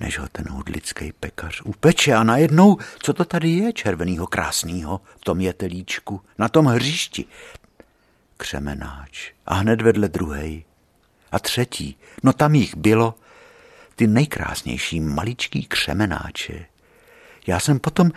než 0.00 0.18
ho 0.18 0.28
ten 0.28 0.46
hudlický 0.50 1.12
pekař 1.12 1.62
upeče 1.64 2.14
a 2.14 2.24
najednou, 2.24 2.78
co 2.98 3.12
to 3.12 3.24
tady 3.24 3.50
je 3.50 3.72
červenýho 3.72 4.26
krásného 4.26 5.00
v 5.20 5.24
tom 5.24 5.40
jetelíčku, 5.40 6.20
na 6.38 6.48
tom 6.48 6.66
hřišti. 6.66 7.24
Křemenáč 8.36 9.32
a 9.46 9.54
hned 9.54 9.82
vedle 9.82 10.08
druhej 10.08 10.64
a 11.32 11.38
třetí, 11.38 11.96
no 12.22 12.32
tam 12.32 12.54
jich 12.54 12.76
bylo, 12.76 13.14
ty 13.96 14.06
nejkrásnější 14.06 15.00
maličký 15.00 15.64
křemenáče. 15.64 16.66
Já 17.46 17.60
jsem 17.60 17.78
potom, 17.78 18.10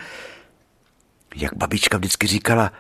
jak 1.36 1.54
babička 1.54 1.98
vždycky 1.98 2.28
říkala, 2.28 2.72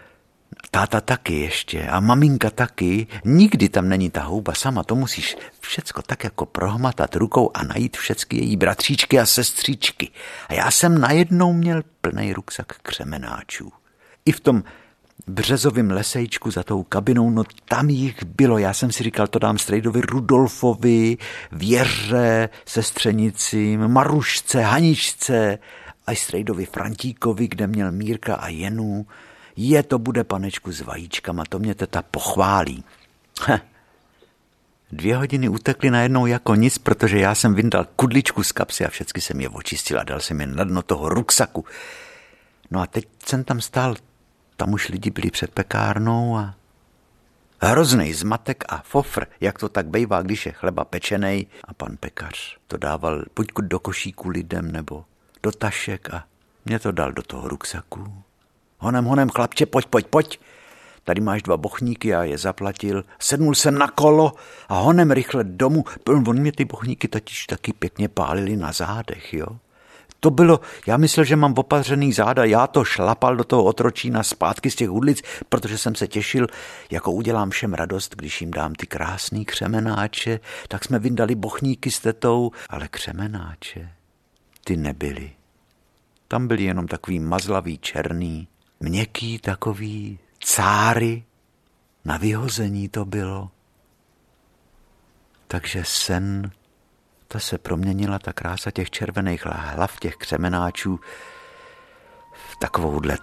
táta 0.71 1.01
taky 1.01 1.39
ještě 1.39 1.87
a 1.87 1.99
maminka 1.99 2.49
taky. 2.49 3.07
Nikdy 3.25 3.69
tam 3.69 3.89
není 3.89 4.09
ta 4.09 4.23
houba 4.23 4.53
sama, 4.53 4.83
to 4.83 4.95
musíš 4.95 5.37
všecko 5.59 6.01
tak 6.01 6.23
jako 6.23 6.45
prohmatat 6.45 7.15
rukou 7.15 7.51
a 7.53 7.63
najít 7.63 7.97
všecky 7.97 8.37
její 8.37 8.57
bratříčky 8.57 9.19
a 9.19 9.25
sestřičky. 9.25 10.09
A 10.47 10.53
já 10.53 10.71
jsem 10.71 11.01
najednou 11.01 11.53
měl 11.53 11.81
plný 12.01 12.33
ruksak 12.33 12.73
křemenáčů. 12.81 13.71
I 14.25 14.31
v 14.31 14.39
tom 14.39 14.63
březovém 15.27 15.91
lesejčku 15.91 16.51
za 16.51 16.63
tou 16.63 16.83
kabinou, 16.83 17.29
no 17.29 17.43
tam 17.65 17.89
jich 17.89 18.23
bylo. 18.25 18.57
Já 18.57 18.73
jsem 18.73 18.91
si 18.91 19.03
říkal, 19.03 19.27
to 19.27 19.39
dám 19.39 19.57
Strejdovi 19.57 20.01
Rudolfovi, 20.01 21.17
Věře, 21.51 22.49
sestřenicím, 22.65 23.87
Marušce, 23.87 24.61
Haničce 24.61 25.59
a 26.07 26.15
Strejdovi 26.15 26.65
Frantíkovi, 26.65 27.47
kde 27.47 27.67
měl 27.67 27.91
Mírka 27.91 28.35
a 28.35 28.47
Jenu 28.47 29.07
je, 29.55 29.83
to 29.83 29.99
bude 29.99 30.23
panečku 30.23 30.71
s 30.71 30.81
vajíčkama, 30.81 31.43
to 31.49 31.59
mě 31.59 31.75
teta 31.75 32.01
pochválí. 32.01 32.83
Heh. 33.41 33.61
Dvě 34.91 35.17
hodiny 35.17 35.49
utekly 35.49 35.89
najednou 35.91 36.25
jako 36.25 36.55
nic, 36.55 36.77
protože 36.77 37.19
já 37.19 37.35
jsem 37.35 37.53
vyndal 37.53 37.85
kudličku 37.95 38.43
z 38.43 38.51
kapsy 38.51 38.85
a 38.85 38.89
všechny 38.89 39.21
jsem 39.21 39.41
je 39.41 39.49
očistil 39.49 39.99
a 39.99 40.03
dal 40.03 40.19
jsem 40.19 40.41
je 40.41 40.47
na 40.47 40.63
dno 40.63 40.81
toho 40.81 41.09
ruksaku. 41.09 41.65
No 42.71 42.81
a 42.81 42.87
teď 42.87 43.07
jsem 43.25 43.43
tam 43.43 43.61
stál, 43.61 43.95
tam 44.57 44.73
už 44.73 44.89
lidi 44.89 45.11
byli 45.11 45.31
před 45.31 45.51
pekárnou 45.51 46.37
a 46.37 46.55
hrozný 47.61 48.13
zmatek 48.13 48.63
a 48.69 48.81
fofr, 48.81 49.25
jak 49.41 49.59
to 49.59 49.69
tak 49.69 49.87
bejvá, 49.87 50.21
když 50.21 50.45
je 50.45 50.51
chleba 50.51 50.85
pečenej 50.85 51.45
a 51.63 51.73
pan 51.73 51.97
pekař 51.99 52.57
to 52.67 52.77
dával 52.77 53.23
buď 53.35 53.51
do 53.61 53.79
košíku 53.79 54.29
lidem 54.29 54.71
nebo 54.71 55.05
do 55.43 55.51
tašek 55.51 56.13
a 56.13 56.25
mě 56.65 56.79
to 56.79 56.91
dal 56.91 57.11
do 57.11 57.21
toho 57.21 57.47
ruksaku. 57.47 58.24
Honem, 58.85 59.05
honem, 59.05 59.29
chlapče, 59.29 59.65
pojď, 59.65 59.85
pojď, 59.85 60.07
pojď. 60.07 60.39
Tady 61.03 61.21
máš 61.21 61.41
dva 61.41 61.57
bochníky, 61.57 62.07
já 62.07 62.23
je 62.23 62.37
zaplatil. 62.37 63.03
Sednul 63.19 63.55
jsem 63.55 63.77
na 63.77 63.87
kolo 63.87 64.33
a 64.69 64.79
honem 64.79 65.11
rychle 65.11 65.43
domů. 65.43 65.83
On 66.07 66.39
mě 66.39 66.51
ty 66.51 66.65
bochníky 66.65 67.07
totiž 67.07 67.45
taky 67.45 67.73
pěkně 67.73 68.09
pálili 68.09 68.57
na 68.57 68.71
zádech, 68.71 69.33
jo. 69.33 69.47
To 70.19 70.31
bylo, 70.31 70.59
já 70.87 70.97
myslel, 70.97 71.23
že 71.23 71.35
mám 71.35 71.53
opařený 71.57 72.13
záda, 72.13 72.43
já 72.45 72.67
to 72.67 72.83
šlapal 72.83 73.35
do 73.35 73.43
toho 73.43 73.63
otročína 73.63 74.23
zpátky 74.23 74.71
z 74.71 74.75
těch 74.75 74.89
hudlic, 74.89 75.21
protože 75.49 75.77
jsem 75.77 75.95
se 75.95 76.07
těšil, 76.07 76.47
jako 76.91 77.11
udělám 77.11 77.49
všem 77.49 77.73
radost, 77.73 78.15
když 78.15 78.41
jim 78.41 78.51
dám 78.51 78.75
ty 78.75 78.87
krásný 78.87 79.45
křemenáče, 79.45 80.39
tak 80.67 80.85
jsme 80.85 80.99
vyndali 80.99 81.35
bochníky 81.35 81.91
s 81.91 81.99
tetou, 81.99 82.51
ale 82.69 82.87
křemenáče, 82.87 83.89
ty 84.63 84.77
nebyly. 84.77 85.31
Tam 86.27 86.47
byli 86.47 86.63
jenom 86.63 86.87
takový 86.87 87.19
mazlavý 87.19 87.77
černý, 87.77 88.47
měkký 88.79 89.39
takový 89.39 90.19
cáry, 90.39 91.23
na 92.05 92.17
vyhození 92.17 92.89
to 92.89 93.05
bylo. 93.05 93.51
Takže 95.47 95.83
sen, 95.85 96.51
ta 97.27 97.39
se 97.39 97.57
proměnila, 97.57 98.19
ta 98.19 98.33
krása 98.33 98.71
těch 98.71 98.89
červených 98.89 99.45
hlav, 99.45 99.99
těch 99.99 100.15
křemenáčů, 100.15 100.99
v 102.33 102.55
takovouhle 102.59 103.17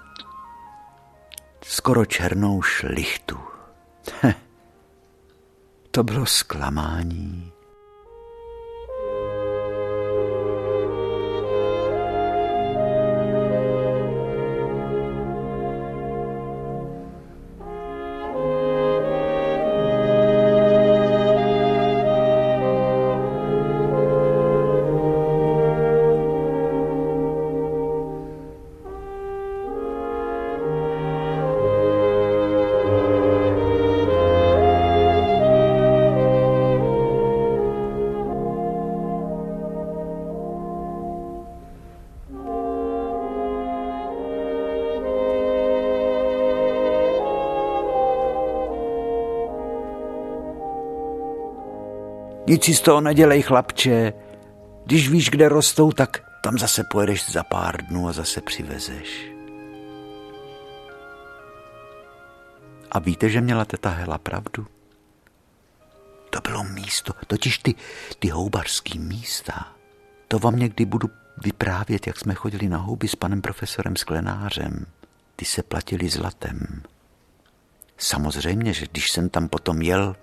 skoro 1.64 2.04
černou 2.04 2.62
šlichtu. 2.62 3.38
to 5.90 6.02
bylo 6.02 6.26
zklamání. 6.26 7.52
Nic 52.52 52.64
si 52.64 52.74
z 52.74 52.80
toho 52.80 53.00
nedělej, 53.00 53.42
chlapče. 53.42 54.12
Když 54.86 55.08
víš, 55.08 55.30
kde 55.30 55.48
rostou, 55.48 55.92
tak 55.92 56.24
tam 56.42 56.58
zase 56.58 56.84
pojedeš 56.84 57.30
za 57.30 57.42
pár 57.42 57.86
dnů 57.86 58.08
a 58.08 58.12
zase 58.12 58.40
přivezeš. 58.40 59.32
A 62.90 62.98
víte, 62.98 63.28
že 63.28 63.40
měla 63.40 63.64
teta 63.64 63.90
Hela 63.90 64.18
pravdu? 64.18 64.66
To 66.30 66.40
bylo 66.40 66.64
místo, 66.64 67.12
totiž 67.26 67.58
ty, 67.58 67.74
ty 68.18 68.28
houbarský 68.28 68.98
místa. 68.98 69.72
To 70.28 70.38
vám 70.38 70.56
někdy 70.56 70.84
budu 70.84 71.10
vyprávět, 71.44 72.06
jak 72.06 72.18
jsme 72.18 72.34
chodili 72.34 72.68
na 72.68 72.78
houby 72.78 73.08
s 73.08 73.16
panem 73.16 73.42
profesorem 73.42 73.96
Sklenářem. 73.96 74.86
Ty 75.36 75.44
se 75.44 75.62
platili 75.62 76.08
zlatem. 76.08 76.82
Samozřejmě, 77.98 78.72
že 78.72 78.86
když 78.92 79.10
jsem 79.10 79.28
tam 79.28 79.48
potom 79.48 79.82
jel 79.82 80.16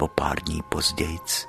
o 0.00 0.08
pár 0.08 0.40
dní 0.40 0.62
pozdějc, 0.68 1.46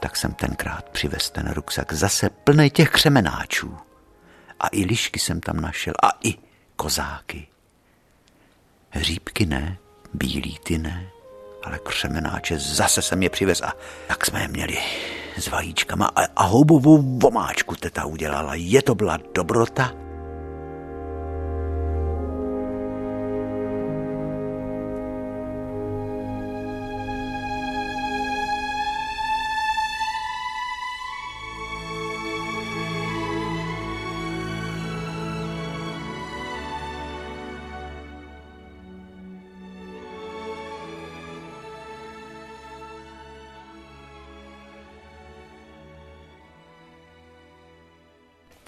tak 0.00 0.16
jsem 0.16 0.34
tenkrát 0.34 0.88
přivez 0.88 1.30
ten 1.30 1.52
ruksak 1.52 1.92
zase 1.92 2.30
plný 2.30 2.70
těch 2.70 2.90
křemenáčů. 2.90 3.76
A 4.60 4.68
i 4.72 4.84
lišky 4.84 5.18
jsem 5.20 5.40
tam 5.40 5.60
našel, 5.60 5.94
a 6.02 6.08
i 6.24 6.34
kozáky. 6.76 7.46
Hříbky 8.90 9.46
ne, 9.46 9.78
bílý 10.14 10.58
ty 10.62 10.78
ne, 10.78 11.10
ale 11.64 11.78
křemenáče 11.78 12.58
zase 12.58 13.02
jsem 13.02 13.22
je 13.22 13.30
přivez 13.30 13.62
a 13.62 13.72
tak 14.08 14.26
jsme 14.26 14.42
je 14.42 14.48
měli 14.48 14.78
s 15.36 15.48
vajíčkama 15.48 16.06
a, 16.06 16.24
a 16.36 16.42
houbovou 16.42 17.18
vomáčku 17.18 17.76
teta 17.76 18.04
udělala. 18.04 18.54
Je 18.54 18.82
to 18.82 18.94
byla 18.94 19.18
dobrota, 19.34 19.94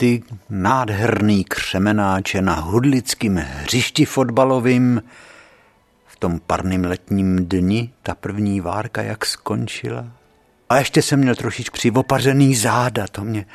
ty 0.01 0.23
nádherný 0.51 1.45
křemenáče 1.45 2.43
na 2.43 2.55
hudlickém 2.55 3.37
hřišti 3.37 4.05
fotbalovým. 4.05 5.03
V 6.07 6.17
tom 6.17 6.41
parným 6.47 6.85
letním 6.85 7.49
dni 7.49 7.93
ta 8.03 8.15
první 8.15 8.61
várka 8.61 9.03
jak 9.03 9.27
skončila. 9.27 10.07
A 10.69 10.77
ještě 10.79 11.03
jsem 11.03 11.21
měl 11.21 11.35
trošičku 11.35 11.75
přivopařený 11.75 12.57
záda, 12.57 13.07
to 13.13 13.25
mě 13.25 13.47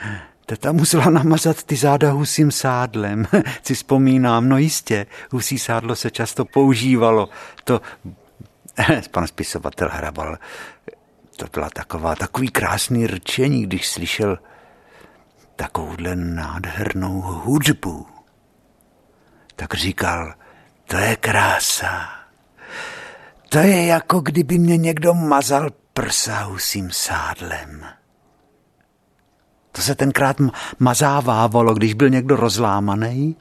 Teta 0.45 0.71
musela 0.71 1.09
namazat 1.09 1.63
ty 1.63 1.75
záda 1.75 2.11
husím 2.11 2.51
sádlem. 2.51 3.27
Si 3.63 3.75
vzpomínám, 3.75 4.49
no 4.49 4.57
jistě, 4.57 5.05
husí 5.31 5.59
sádlo 5.59 5.95
se 5.95 6.11
často 6.11 6.45
používalo. 6.45 7.29
To 7.63 7.81
pan 9.11 9.27
spisovatel 9.27 9.89
Hrabal, 9.91 10.37
to 11.37 11.45
byla 11.53 11.69
taková, 11.69 12.15
takový 12.15 12.47
krásný 12.47 13.07
rčení, 13.07 13.63
když 13.63 13.87
slyšel 13.87 14.37
takovouhle 15.55 16.15
nádhernou 16.15 17.21
hudbu. 17.21 18.07
Tak 19.55 19.73
říkal, 19.73 20.33
to 20.87 20.97
je 20.97 21.15
krása. 21.15 22.09
To 23.49 23.57
je 23.57 23.85
jako 23.85 24.19
kdyby 24.19 24.57
mě 24.57 24.77
někdo 24.77 25.13
mazal 25.13 25.69
prsa 25.93 26.43
husím 26.43 26.91
sádlem. 26.91 27.85
To 29.71 29.81
se 29.81 29.95
tenkrát 29.95 30.37
mazávávalo, 30.79 31.73
když 31.73 31.93
byl 31.93 32.09
někdo 32.09 32.35
rozlámaný, 32.35 33.35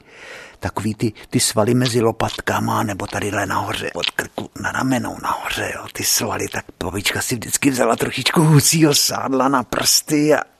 takový 0.59 0.95
ty, 0.95 1.13
ty 1.29 1.39
svaly 1.39 1.73
mezi 1.73 2.01
lopatkama, 2.01 2.83
nebo 2.83 3.07
tadyhle 3.07 3.45
nahoře, 3.45 3.91
od 3.93 4.11
krku 4.11 4.49
na 4.61 4.71
ramenou 4.71 5.17
nahoře, 5.23 5.71
jo, 5.75 5.85
ty 5.93 6.03
svaly, 6.03 6.47
tak 6.47 6.65
babička 6.83 7.21
si 7.21 7.35
vždycky 7.35 7.69
vzala 7.69 7.95
trošičku 7.95 8.41
husího 8.41 8.95
sádla 8.95 9.47
na 9.47 9.63
prsty 9.63 10.35
a 10.35 10.54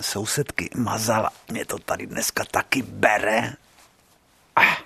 sousedky 0.00 0.70
mazala. 0.76 1.30
Mě 1.50 1.64
to 1.64 1.78
tady 1.78 2.06
dneska 2.06 2.44
taky 2.50 2.82
bere. 2.82 3.52
Ah, 4.56 4.76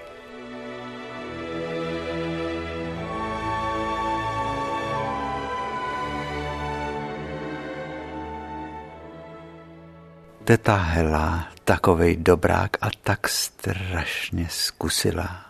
Teta 10.44 10.76
Hela 10.76 11.53
takovej 11.64 12.16
dobrák 12.16 12.76
a 12.80 12.88
tak 13.02 13.28
strašně 13.28 14.48
zkusila 14.50 15.46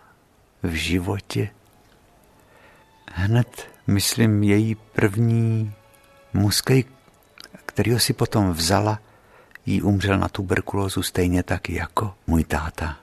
v 0.62 0.72
životě. 0.72 1.48
Hned, 3.12 3.68
myslím, 3.86 4.42
její 4.42 4.74
první 4.74 5.72
muskej, 6.32 6.84
kterýho 7.66 7.98
si 7.98 8.12
potom 8.12 8.52
vzala, 8.52 8.98
jí 9.66 9.82
umřel 9.82 10.18
na 10.18 10.28
tuberkulózu 10.28 11.02
stejně 11.02 11.42
tak 11.42 11.70
jako 11.70 12.14
můj 12.26 12.44
táta. 12.44 12.96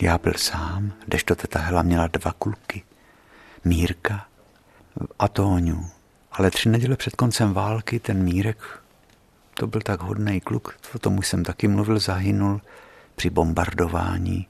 Já 0.00 0.18
byl 0.18 0.34
sám, 0.36 0.92
kdežto 1.04 1.34
teta 1.34 1.58
Hela 1.58 1.82
měla 1.82 2.06
dva 2.06 2.32
kluky. 2.32 2.82
Mírka 3.64 4.26
a 5.18 5.28
Tóňu. 5.28 5.90
Ale 6.32 6.50
tři 6.50 6.68
neděle 6.68 6.96
před 6.96 7.16
koncem 7.16 7.52
války 7.52 8.00
ten 8.00 8.22
Mírek 8.22 8.82
to 9.58 9.66
byl 9.66 9.80
tak 9.80 10.00
hodný 10.00 10.40
kluk, 10.40 10.78
o 10.94 10.98
tom 10.98 11.18
už 11.18 11.26
jsem 11.28 11.44
taky 11.44 11.68
mluvil, 11.68 11.98
zahynul 11.98 12.60
při 13.14 13.30
bombardování. 13.30 14.46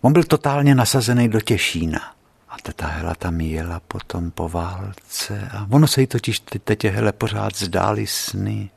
On 0.00 0.12
byl 0.12 0.24
totálně 0.24 0.74
nasazený 0.74 1.28
do 1.28 1.40
Těšína. 1.40 2.12
A 2.48 2.56
teta 2.62 2.86
Hela 2.86 3.14
tam 3.14 3.40
jela 3.40 3.80
potom 3.80 4.30
po 4.30 4.48
válce 4.48 5.48
a 5.52 5.66
ono 5.70 5.86
se 5.86 6.00
jí 6.00 6.06
totiž 6.06 6.40
ty 6.40 6.58
tetě 6.58 6.90
Hele 6.90 7.12
pořád 7.12 7.56
zdály 7.56 8.06
sny. 8.06 8.70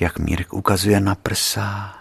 Jak 0.00 0.18
Mírek 0.18 0.52
ukazuje 0.52 1.00
na 1.00 1.14
prsa, 1.14 1.94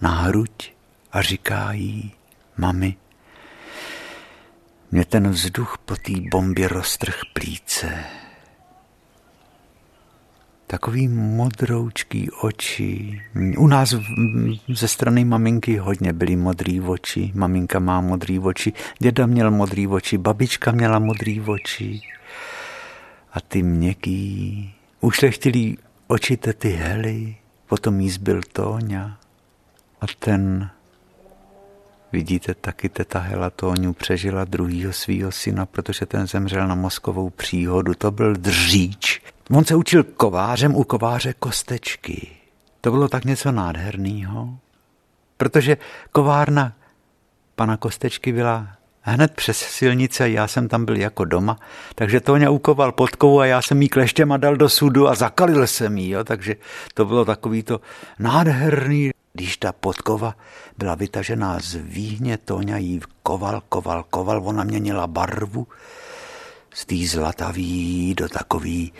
na 0.00 0.10
hruď 0.10 0.72
a 1.12 1.22
říká 1.22 1.72
jí, 1.72 2.14
mami, 2.56 2.96
mě 4.90 5.04
ten 5.04 5.30
vzduch 5.30 5.78
po 5.84 5.96
té 5.96 6.12
bombě 6.30 6.68
roztrh 6.68 7.20
plíce 7.32 8.04
takový 10.66 11.08
modroučký 11.08 12.30
oči. 12.30 13.22
U 13.58 13.66
nás 13.66 13.94
ze 14.68 14.88
strany 14.88 15.24
maminky 15.24 15.76
hodně 15.76 16.12
byly 16.12 16.36
modrý 16.36 16.80
oči. 16.80 17.32
Maminka 17.34 17.78
má 17.78 18.00
modrý 18.00 18.38
oči, 18.38 18.72
děda 18.98 19.26
měl 19.26 19.50
modrý 19.50 19.86
oči, 19.86 20.18
babička 20.18 20.72
měla 20.72 20.98
modrý 20.98 21.40
oči. 21.40 22.00
A 23.32 23.40
ty 23.40 23.62
měkký, 23.62 24.74
ušlechtilý 25.00 25.78
oči 26.06 26.36
tety 26.36 26.70
Hely, 26.70 27.36
potom 27.66 28.00
jí 28.00 28.10
zbyl 28.10 28.40
Tóňa. 28.52 29.18
A 30.00 30.04
ten, 30.18 30.70
vidíte, 32.12 32.54
taky 32.54 32.88
teta 32.88 33.18
Hela 33.18 33.50
Tóňu 33.50 33.92
přežila 33.92 34.44
druhýho 34.44 34.92
svýho 34.92 35.32
syna, 35.32 35.66
protože 35.66 36.06
ten 36.06 36.26
zemřel 36.26 36.68
na 36.68 36.74
mozkovou 36.74 37.30
příhodu. 37.30 37.94
To 37.94 38.10
byl 38.10 38.34
dříč, 38.34 39.22
On 39.50 39.64
se 39.64 39.74
učil 39.74 40.04
kovářem 40.04 40.74
u 40.74 40.84
kováře 40.84 41.32
kostečky. 41.32 42.36
To 42.80 42.90
bylo 42.90 43.08
tak 43.08 43.24
něco 43.24 43.52
nádherného, 43.52 44.58
protože 45.36 45.76
kovárna 46.12 46.72
pana 47.54 47.76
Kostečky 47.76 48.32
byla 48.32 48.68
hned 49.00 49.34
přes 49.34 49.58
silnice, 49.58 50.30
já 50.30 50.48
jsem 50.48 50.68
tam 50.68 50.84
byl 50.84 50.96
jako 50.96 51.24
doma, 51.24 51.58
takže 51.94 52.20
Toňa 52.20 52.50
ukoval 52.50 52.92
podkovu 52.92 53.40
a 53.40 53.46
já 53.46 53.62
jsem 53.62 53.82
jí 53.82 53.88
kleštěma 53.88 54.36
dal 54.36 54.56
do 54.56 54.68
sudu 54.68 55.08
a 55.08 55.14
zakalil 55.14 55.66
jsem 55.66 55.98
jí, 55.98 56.10
jo, 56.10 56.24
takže 56.24 56.56
to 56.94 57.04
bylo 57.04 57.24
takový 57.24 57.62
to 57.62 57.80
nádherný, 58.18 59.10
když 59.32 59.56
ta 59.56 59.72
podkova 59.72 60.36
byla 60.78 60.94
vytažená 60.94 61.58
z 61.58 61.74
výhně, 61.74 62.38
Toňa 62.38 62.76
jí 62.76 63.00
koval, 63.22 63.62
koval, 63.68 64.04
koval, 64.10 64.42
ona 64.44 64.64
měnila 64.64 65.06
barvu 65.06 65.66
z 66.74 66.86
té 66.86 66.96
zlatavý 67.06 68.14
do 68.14 68.28
takový 68.28 68.92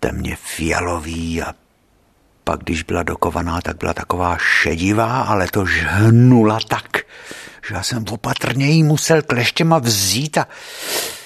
temně 0.00 0.36
fialový 0.36 1.42
a 1.42 1.54
pak, 2.44 2.60
když 2.60 2.82
byla 2.82 3.02
dokovaná, 3.02 3.60
tak 3.60 3.76
byla 3.76 3.94
taková 3.94 4.36
šedivá, 4.38 5.22
ale 5.22 5.48
to 5.52 5.66
žhnula 5.66 6.58
tak, 6.68 6.96
že 7.68 7.74
já 7.74 7.82
jsem 7.82 8.04
opatrně 8.10 8.66
jí 8.66 8.82
musel 8.82 9.22
kleštěma 9.22 9.78
vzít 9.78 10.38
a 10.38 10.48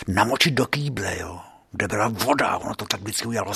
namočit 0.08 0.54
do 0.54 0.66
kýble, 0.66 1.18
jo. 1.18 1.40
Kde 1.72 1.88
byla 1.88 2.08
voda, 2.08 2.56
ono 2.56 2.74
to 2.74 2.84
tak 2.84 3.00
vždycky 3.00 3.26
udělalo. 3.28 3.52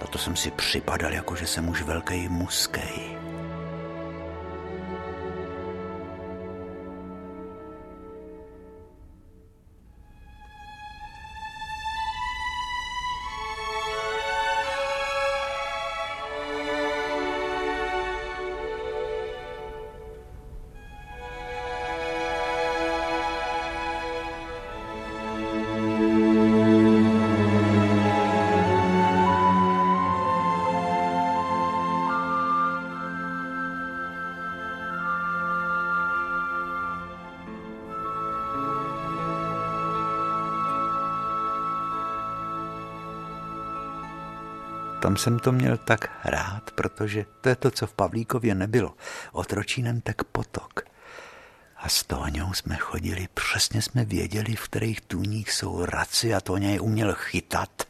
A 0.00 0.06
to 0.10 0.18
jsem 0.18 0.36
si 0.36 0.50
připadal, 0.50 1.12
jako 1.12 1.36
že 1.36 1.46
jsem 1.46 1.68
už 1.68 1.82
velký 1.82 2.28
muskej. 2.28 3.18
Tam 45.12 45.16
jsem 45.16 45.38
to 45.38 45.52
měl 45.52 45.76
tak 45.76 46.10
rád, 46.24 46.70
protože 46.70 47.26
to 47.40 47.48
je 47.48 47.56
to, 47.56 47.70
co 47.70 47.86
v 47.86 47.94
Pavlíkově 47.94 48.54
nebylo. 48.54 48.94
Otročínem 49.32 50.00
tak 50.00 50.24
potok. 50.24 50.80
A 51.76 51.88
s 51.88 52.02
Tóňou 52.02 52.52
jsme 52.52 52.76
chodili, 52.76 53.28
přesně 53.34 53.82
jsme 53.82 54.04
věděli, 54.04 54.56
v 54.56 54.62
kterých 54.62 55.00
tůních 55.00 55.52
jsou 55.52 55.84
raci 55.84 56.34
a 56.34 56.40
Tóňa 56.40 56.70
je 56.70 56.80
uměl 56.80 57.14
chytat. 57.14 57.82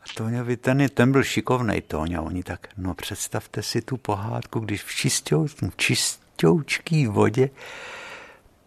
A 0.00 0.04
Tóňovi 0.16 0.56
ten, 0.56 0.88
ten 0.88 1.12
byl 1.12 1.22
šikovnej 1.22 1.80
Tóňa, 1.80 2.22
oni 2.22 2.42
tak, 2.42 2.66
no 2.76 2.94
představte 2.94 3.62
si 3.62 3.82
tu 3.82 3.96
pohádku, 3.96 4.60
když 4.60 4.82
v 4.82 4.94
čistou, 4.94 5.46
čistoučký 5.76 7.06
vodě 7.06 7.50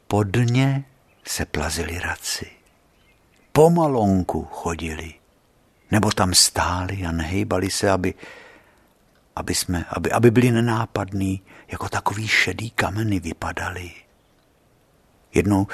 pod 0.07 0.27
ně 0.35 0.85
se 1.27 1.45
plazili 1.45 1.99
raci. 1.99 2.51
Pomalonku 3.51 4.47
chodili 4.51 5.13
nebo 5.95 6.11
tam 6.11 6.33
stáli 6.33 7.05
a 7.07 7.11
nehejbali 7.11 7.71
se, 7.71 7.91
aby, 7.91 8.13
aby, 9.35 9.55
jsme, 9.55 9.85
aby, 9.89 10.11
aby 10.11 10.31
byli 10.31 10.51
nenápadní, 10.51 11.41
jako 11.67 11.89
takový 11.89 12.27
šedý 12.27 12.69
kameny 12.69 13.19
vypadali. 13.19 13.91
Jednou 15.33 15.67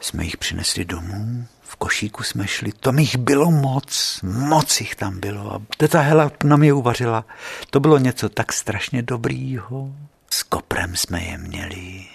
jsme 0.00 0.24
jich 0.24 0.36
přinesli 0.36 0.84
domů, 0.84 1.46
v 1.62 1.76
košíku 1.76 2.22
jsme 2.22 2.46
šli, 2.46 2.72
to 2.72 2.92
jich 2.92 3.16
bylo 3.16 3.50
moc, 3.50 4.20
moc 4.22 4.80
jich 4.80 4.94
tam 4.96 5.20
bylo. 5.20 5.54
A 5.54 5.60
teta 5.76 6.00
Hela 6.00 6.30
nám 6.44 6.62
je 6.62 6.72
uvařila. 6.72 7.24
To 7.70 7.80
bylo 7.80 7.98
něco 7.98 8.28
tak 8.28 8.52
strašně 8.52 9.02
dobrýho. 9.02 9.92
S 10.30 10.42
koprem 10.42 10.96
jsme 10.96 11.22
je 11.22 11.38
měli. 11.38 12.06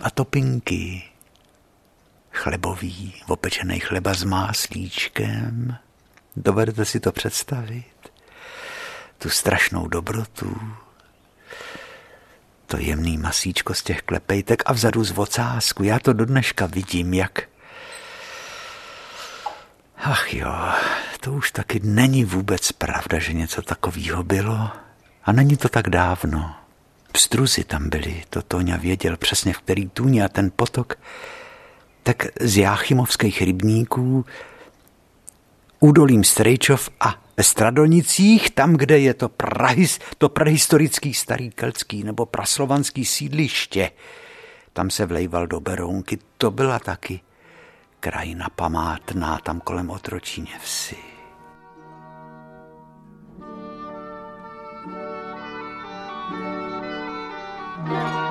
A 0.00 0.10
topinky 0.10 1.02
chlebový, 2.32 3.14
opečený 3.28 3.80
chleba 3.80 4.14
s 4.14 4.24
máslíčkem. 4.24 5.76
Dovedete 6.44 6.84
si 6.84 7.00
to 7.00 7.12
představit? 7.12 7.84
Tu 9.18 9.30
strašnou 9.30 9.88
dobrotu, 9.88 10.60
to 12.66 12.76
jemný 12.76 13.18
masíčko 13.18 13.74
z 13.74 13.82
těch 13.82 14.02
klepejtek 14.02 14.62
a 14.66 14.72
vzadu 14.72 15.04
z 15.04 15.10
vocásku. 15.10 15.82
Já 15.82 15.98
to 15.98 16.12
do 16.12 16.24
dneška 16.24 16.66
vidím, 16.66 17.14
jak... 17.14 17.42
Ach 19.96 20.34
jo, 20.34 20.54
to 21.20 21.32
už 21.32 21.50
taky 21.50 21.80
není 21.84 22.24
vůbec 22.24 22.72
pravda, 22.72 23.18
že 23.18 23.32
něco 23.32 23.62
takového 23.62 24.22
bylo. 24.22 24.70
A 25.24 25.32
není 25.32 25.56
to 25.56 25.68
tak 25.68 25.88
dávno. 25.88 26.54
Pstruzy 27.12 27.64
tam 27.64 27.88
byly, 27.88 28.24
to 28.30 28.42
Toňa 28.42 28.76
věděl 28.76 29.16
přesně 29.16 29.52
v 29.52 29.58
který 29.58 29.88
tůně 29.88 30.24
a 30.24 30.28
ten 30.28 30.50
potok 30.56 30.98
tak 32.02 32.26
z 32.40 32.56
Jáchymovských 32.56 33.42
rybníků 33.42 34.24
údolím 35.80 36.24
Strejčov 36.24 36.90
a 37.00 37.14
Stradonicích, 37.40 38.50
tam, 38.50 38.76
kde 38.76 38.98
je 38.98 39.14
to, 39.14 39.28
prahis, 39.28 39.98
to 40.18 40.28
prehistorický 40.28 41.14
starý 41.14 41.50
keltský 41.50 42.04
nebo 42.04 42.26
praslovanský 42.26 43.04
sídliště, 43.04 43.90
tam 44.72 44.90
se 44.90 45.06
vlejval 45.06 45.46
do 45.46 45.60
Berounky, 45.60 46.18
to 46.38 46.50
byla 46.50 46.78
taky 46.78 47.20
krajina 48.00 48.48
památná 48.56 49.38
tam 49.42 49.60
kolem 49.60 49.90
Otročíně 49.90 50.58
vsi. 50.62 50.96
Yeah. 57.88 58.29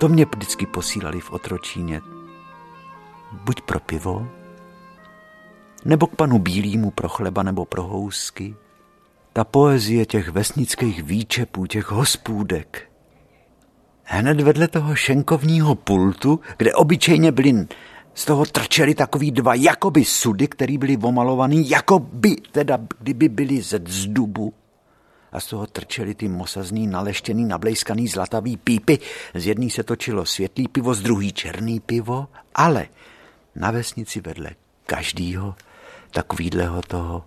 To 0.00 0.08
mě 0.08 0.24
vždycky 0.24 0.66
posílali 0.66 1.20
v 1.20 1.30
otročíně. 1.30 2.00
Buď 3.32 3.60
pro 3.60 3.80
pivo, 3.80 4.28
nebo 5.84 6.06
k 6.06 6.16
panu 6.16 6.38
Bílýmu 6.38 6.90
pro 6.90 7.08
chleba 7.08 7.42
nebo 7.42 7.64
pro 7.64 7.82
housky. 7.82 8.54
Ta 9.32 9.44
poezie 9.44 10.06
těch 10.06 10.28
vesnických 10.28 11.02
výčepů, 11.02 11.66
těch 11.66 11.90
hospůdek. 11.90 12.90
Hned 14.04 14.40
vedle 14.40 14.68
toho 14.68 14.94
šenkovního 14.94 15.74
pultu, 15.74 16.40
kde 16.56 16.74
obyčejně 16.74 17.32
byly 17.32 17.66
z 18.14 18.24
toho 18.24 18.46
trčeli 18.46 18.94
takový 18.94 19.30
dva 19.30 19.54
jakoby 19.54 20.04
sudy, 20.04 20.48
který 20.48 20.78
byly 20.78 20.96
omalovaný, 20.96 21.70
jako 21.70 21.98
by, 21.98 22.36
teda 22.52 22.78
kdyby 22.98 23.28
byly 23.28 23.62
ze 23.62 23.80
zdubu 23.86 24.54
a 25.32 25.40
z 25.40 25.46
toho 25.46 25.66
trčeli 25.66 26.14
ty 26.14 26.28
mosazný, 26.28 26.86
naleštěný, 26.86 27.44
nablejskaný 27.44 28.08
zlatavý 28.08 28.56
pípy. 28.56 28.98
Z 29.34 29.46
jedný 29.46 29.70
se 29.70 29.82
točilo 29.82 30.26
světlý 30.26 30.68
pivo, 30.68 30.94
z 30.94 31.02
druhý 31.02 31.32
černý 31.32 31.80
pivo, 31.80 32.28
ale 32.54 32.86
na 33.54 33.70
vesnici 33.70 34.20
vedle 34.20 34.50
každýho 34.86 35.54
takovýhleho 36.10 36.82
toho 36.82 37.24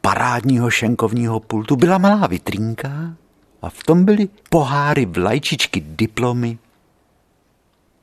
parádního 0.00 0.70
šenkovního 0.70 1.40
pultu 1.40 1.76
byla 1.76 1.98
malá 1.98 2.26
vitrínka 2.26 3.16
a 3.62 3.70
v 3.70 3.82
tom 3.82 4.04
byly 4.04 4.28
poháry, 4.48 5.06
vlajčičky, 5.06 5.80
diplomy 5.80 6.58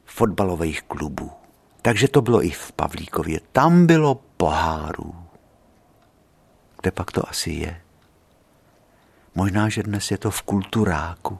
fotbalových 0.05 0.81
klubů. 0.81 1.31
Takže 1.81 2.07
to 2.07 2.21
bylo 2.21 2.43
i 2.43 2.49
v 2.49 2.71
Pavlíkově. 2.71 3.39
Tam 3.51 3.85
bylo 3.85 4.15
pohárů. 4.37 5.15
Kde 6.81 6.91
pak 6.91 7.11
to 7.11 7.29
asi 7.29 7.51
je? 7.51 7.81
Možná, 9.37 9.69
že 9.69 9.83
dnes 9.83 10.11
je 10.11 10.17
to 10.17 10.31
v 10.31 10.41
kulturáku. 10.41 11.39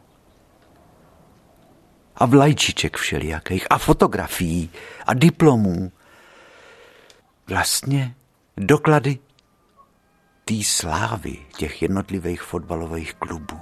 A 2.16 2.26
vlajčiček 2.26 2.98
všelijakých, 2.98 3.68
a 3.70 3.78
fotografií, 3.78 4.70
a 5.06 5.14
diplomů. 5.14 5.92
Vlastně 7.48 8.16
doklady 8.58 9.20
té 10.46 10.64
slávy 10.64 11.46
těch 11.58 11.82
jednotlivých 11.82 12.42
fotbalových 12.42 13.14
klubů. 13.14 13.60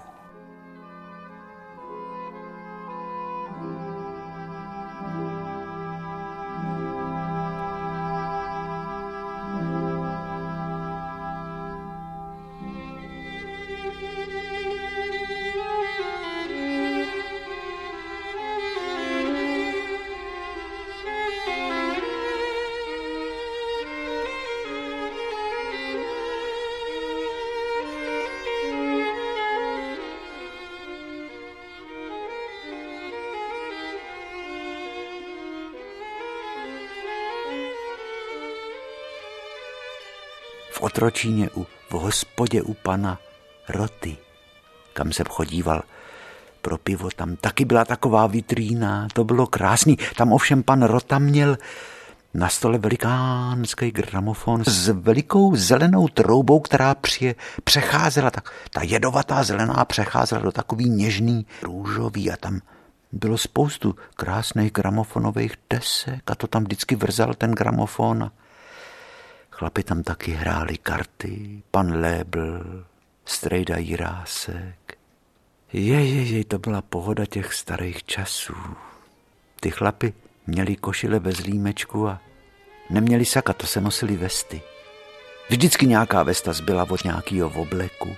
Otročíně 40.96 41.50
u, 41.56 41.68
v 41.90 41.94
hospodě 41.94 42.62
u 42.62 42.74
pana 42.74 43.20
Roty, 43.70 44.18
kam 44.94 45.12
se 45.12 45.24
chodíval 45.30 45.84
pro 46.62 46.78
pivo. 46.78 47.10
Tam 47.16 47.36
taky 47.36 47.66
byla 47.66 47.86
taková 47.86 48.28
vitrína, 48.28 49.08
to 49.14 49.24
bylo 49.24 49.48
krásný. 49.48 49.98
Tam 50.18 50.34
ovšem 50.34 50.64
pan 50.64 50.84
Rota 50.84 51.20
měl 51.20 51.58
na 52.34 52.50
stole 52.50 52.78
velikánský 52.78 53.92
gramofon 53.92 54.64
s 54.64 54.88
velikou 54.88 55.56
zelenou 55.56 56.08
troubou, 56.08 56.60
která 56.60 56.96
při, 56.96 57.36
přecházela, 57.64 58.32
tak 58.32 58.52
ta 58.70 58.82
jedovatá 58.84 59.44
zelená 59.44 59.86
přecházela 59.86 60.42
do 60.42 60.52
takový 60.52 60.90
něžný 60.90 61.46
růžový 61.64 62.32
a 62.32 62.38
tam 62.38 62.60
bylo 63.12 63.38
spoustu 63.38 63.96
krásných 64.16 64.72
gramofonových 64.72 65.56
desek 65.70 66.32
a 66.32 66.36
to 66.36 66.48
tam 66.48 66.64
vždycky 66.64 66.96
vrzal 66.96 67.34
ten 67.34 67.52
gramofon 67.52 68.24
a 68.24 68.32
chlapi 69.56 69.84
tam 69.84 70.04
taky 70.04 70.32
hráli 70.32 70.78
karty, 70.78 71.64
pan 71.72 72.02
Lébl, 72.02 72.86
Strejda 73.26 73.78
Jirásek. 73.78 74.98
Je, 75.74 76.06
je, 76.06 76.38
je, 76.38 76.46
to 76.46 76.60
byla 76.60 76.82
pohoda 76.82 77.26
těch 77.26 77.54
starých 77.54 78.04
časů. 78.04 78.54
Ty 79.60 79.72
chlapi 79.72 80.14
měli 80.48 80.76
košile 80.76 81.20
bez 81.20 81.38
límečku 81.40 82.08
a 82.08 82.22
neměli 82.90 83.26
saka, 83.26 83.54
to 83.54 83.68
se 83.68 83.82
nosili 83.82 84.18
vesty. 84.18 84.62
Vždycky 85.50 85.88
nějaká 85.88 86.24
vesta 86.24 86.54
zbyla 86.54 86.90
od 86.90 87.04
nějakého 87.04 87.50
obleku. 87.62 88.16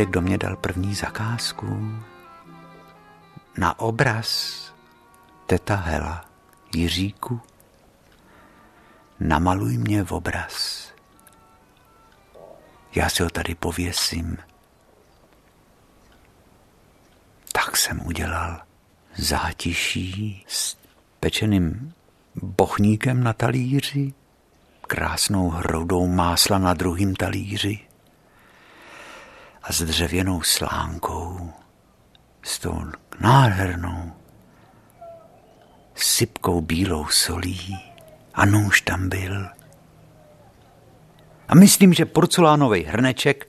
Víte, 0.00 0.10
kdo 0.10 0.20
mě 0.20 0.38
dal 0.38 0.56
první 0.56 0.94
zakázku? 0.94 1.94
Na 3.58 3.78
obraz 3.78 4.60
teta 5.46 5.76
Hela, 5.76 6.24
Jiříku, 6.74 7.40
namaluj 9.20 9.78
mě 9.78 10.04
v 10.04 10.12
obraz. 10.12 10.86
Já 12.94 13.08
si 13.08 13.22
ho 13.22 13.30
tady 13.30 13.54
pověsím. 13.54 14.36
Tak 17.52 17.76
jsem 17.76 18.06
udělal 18.06 18.60
zátiší 19.16 20.44
s 20.48 20.76
pečeným 21.20 21.92
bochníkem 22.42 23.22
na 23.22 23.32
talíři, 23.32 24.12
krásnou 24.86 25.48
hroudou 25.48 26.06
másla 26.06 26.58
na 26.58 26.74
druhém 26.74 27.14
talíři 27.14 27.89
a 29.62 29.72
s 29.72 29.82
dřevěnou 29.82 30.42
slánkou, 30.42 31.52
s 32.42 32.58
tou 32.58 32.82
nádhernou 33.20 34.12
sypkou 35.94 36.60
bílou 36.60 37.06
solí 37.06 37.78
a 38.34 38.44
nůž 38.44 38.80
tam 38.80 39.08
byl. 39.08 39.48
A 41.48 41.54
myslím, 41.54 41.92
že 41.92 42.04
porcelánový 42.04 42.82
hrneček 42.82 43.48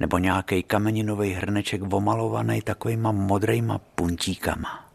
nebo 0.00 0.18
nějaký 0.18 0.62
kameninový 0.62 1.32
hrneček 1.32 1.92
omalovaný 1.92 2.62
takovýma 2.62 3.12
modrýma 3.12 3.78
puntíkama, 3.78 4.88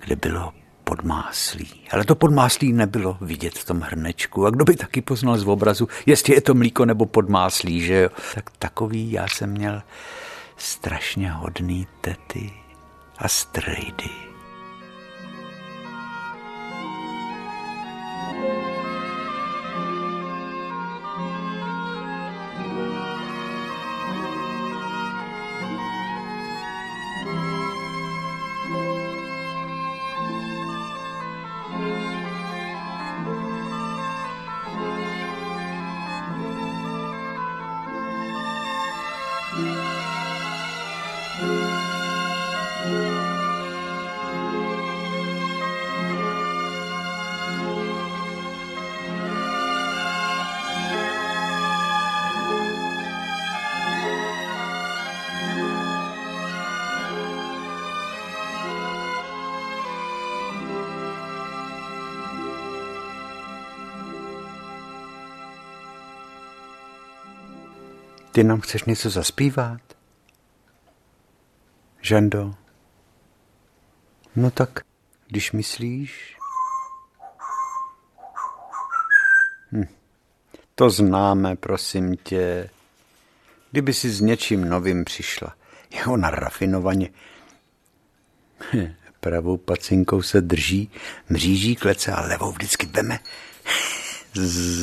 kde 0.00 0.16
bylo 0.16 0.52
podmáslí. 0.84 1.70
Ale 1.90 2.04
to 2.04 2.14
podmáslí 2.14 2.72
nebylo 2.72 3.16
vidět 3.20 3.58
v 3.58 3.64
tom 3.64 3.80
hrnečku. 3.80 4.46
A 4.46 4.50
kdo 4.50 4.64
by 4.64 4.76
taky 4.76 5.00
poznal 5.02 5.38
z 5.38 5.48
obrazu, 5.48 5.88
jestli 6.06 6.34
je 6.34 6.40
to 6.40 6.54
mlíko 6.54 6.84
nebo 6.84 7.06
podmáslí, 7.06 7.80
že 7.80 7.94
jo? 7.94 8.08
Tak 8.34 8.50
takový 8.58 9.12
já 9.12 9.28
jsem 9.28 9.50
měl 9.50 9.82
strašně 10.56 11.30
hodný 11.30 11.86
tety 12.00 12.52
a 13.18 13.28
strejdy. 13.28 14.33
Ty 68.34 68.44
nám 68.44 68.60
chceš 68.60 68.84
něco 68.84 69.10
zaspívat? 69.10 69.80
Žando? 72.00 72.54
No 74.36 74.50
tak, 74.50 74.80
když 75.26 75.52
myslíš... 75.52 76.36
Hm. 79.72 79.84
To 80.74 80.90
známe, 80.90 81.56
prosím 81.56 82.16
tě. 82.16 82.70
Kdyby 83.70 83.94
si 83.94 84.10
s 84.10 84.20
něčím 84.20 84.64
novým 84.64 85.04
přišla, 85.04 85.56
jeho 85.90 86.16
narafinovaně. 86.16 87.10
Pravou 89.20 89.56
pacinkou 89.56 90.22
se 90.22 90.40
drží, 90.40 90.90
mříží 91.28 91.76
klece 91.76 92.12
a 92.12 92.20
levou 92.20 92.52
vždycky 92.52 92.86
veme. 92.86 93.18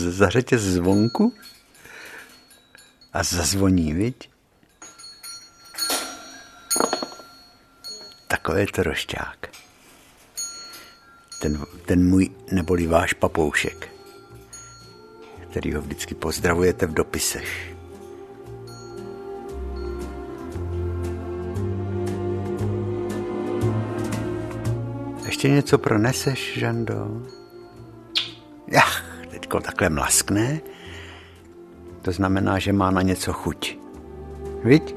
Zařetě 0.09 0.57
zvonku 0.57 1.33
a 3.13 3.23
zazvoní, 3.23 3.93
viď? 3.93 4.29
Takový 8.27 8.65
to 8.65 8.83
rošťák. 8.83 9.49
Ten, 11.41 11.65
ten 11.85 12.09
můj 12.09 12.29
neboli 12.51 12.87
váš 12.87 13.13
papoušek, 13.13 13.89
který 15.51 15.73
ho 15.73 15.81
vždycky 15.81 16.15
pozdravujete 16.15 16.85
v 16.85 16.93
dopisech. 16.93 17.75
Ještě 25.25 25.49
něco 25.49 25.77
proneseš, 25.77 26.57
Žando? 26.57 27.27
Jach, 28.67 29.05
teďko 29.31 29.59
takhle 29.59 29.89
mlaskne 29.89 30.61
to 32.01 32.11
znamená, 32.11 32.59
že 32.59 32.73
má 32.73 32.91
na 32.91 33.01
něco 33.01 33.33
chuť. 33.33 33.77
Viď? 34.63 34.95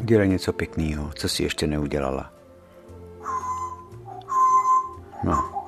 Udělej 0.00 0.28
něco 0.28 0.52
pěkného, 0.52 1.10
co 1.14 1.28
si 1.28 1.42
ještě 1.42 1.66
neudělala. 1.66 2.32
No. 5.24 5.64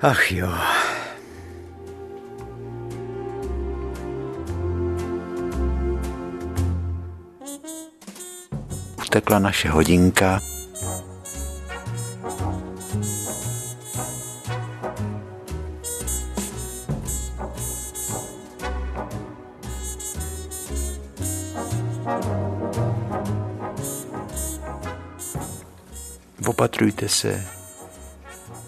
Ach 0.00 0.32
jo. 0.32 0.48
Utekla 9.06 9.38
naše 9.38 9.68
hodinka. 9.68 10.40
Opatrujte 26.46 27.08
se. 27.08 27.44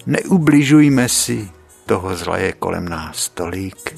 Neubližujme 0.06 1.08
si, 1.08 1.50
toho 1.86 2.16
zla 2.16 2.36
je 2.36 2.52
kolem 2.52 2.88
nás 2.88 3.28
tolik. 3.28 3.96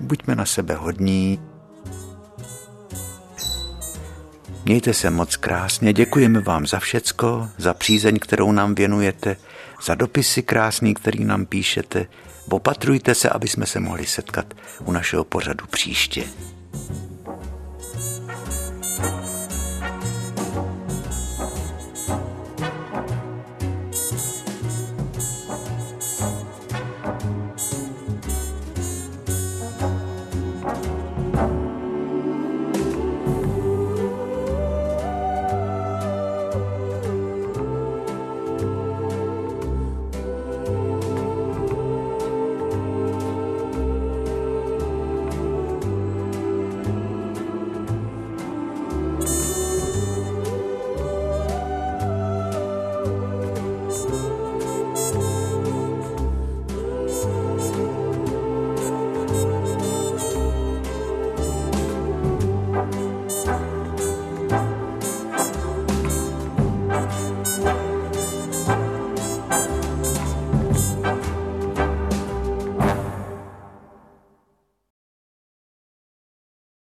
Buďme 0.00 0.34
na 0.34 0.46
sebe 0.46 0.74
hodní. 0.74 1.40
Mějte 4.64 4.94
se 4.94 5.10
moc 5.10 5.36
krásně, 5.36 5.92
děkujeme 5.92 6.40
vám 6.40 6.66
za 6.66 6.78
všecko, 6.78 7.48
za 7.58 7.74
přízeň, 7.74 8.18
kterou 8.18 8.52
nám 8.52 8.74
věnujete, 8.74 9.36
za 9.84 9.94
dopisy 9.94 10.42
krásný, 10.42 10.94
který 10.94 11.24
nám 11.24 11.46
píšete, 11.46 12.06
Opatrujte 12.50 13.14
se, 13.14 13.28
aby 13.28 13.48
jsme 13.48 13.66
se 13.66 13.80
mohli 13.80 14.06
setkat 14.06 14.54
u 14.84 14.92
našeho 14.92 15.24
pořadu 15.24 15.66
příště. 15.66 16.24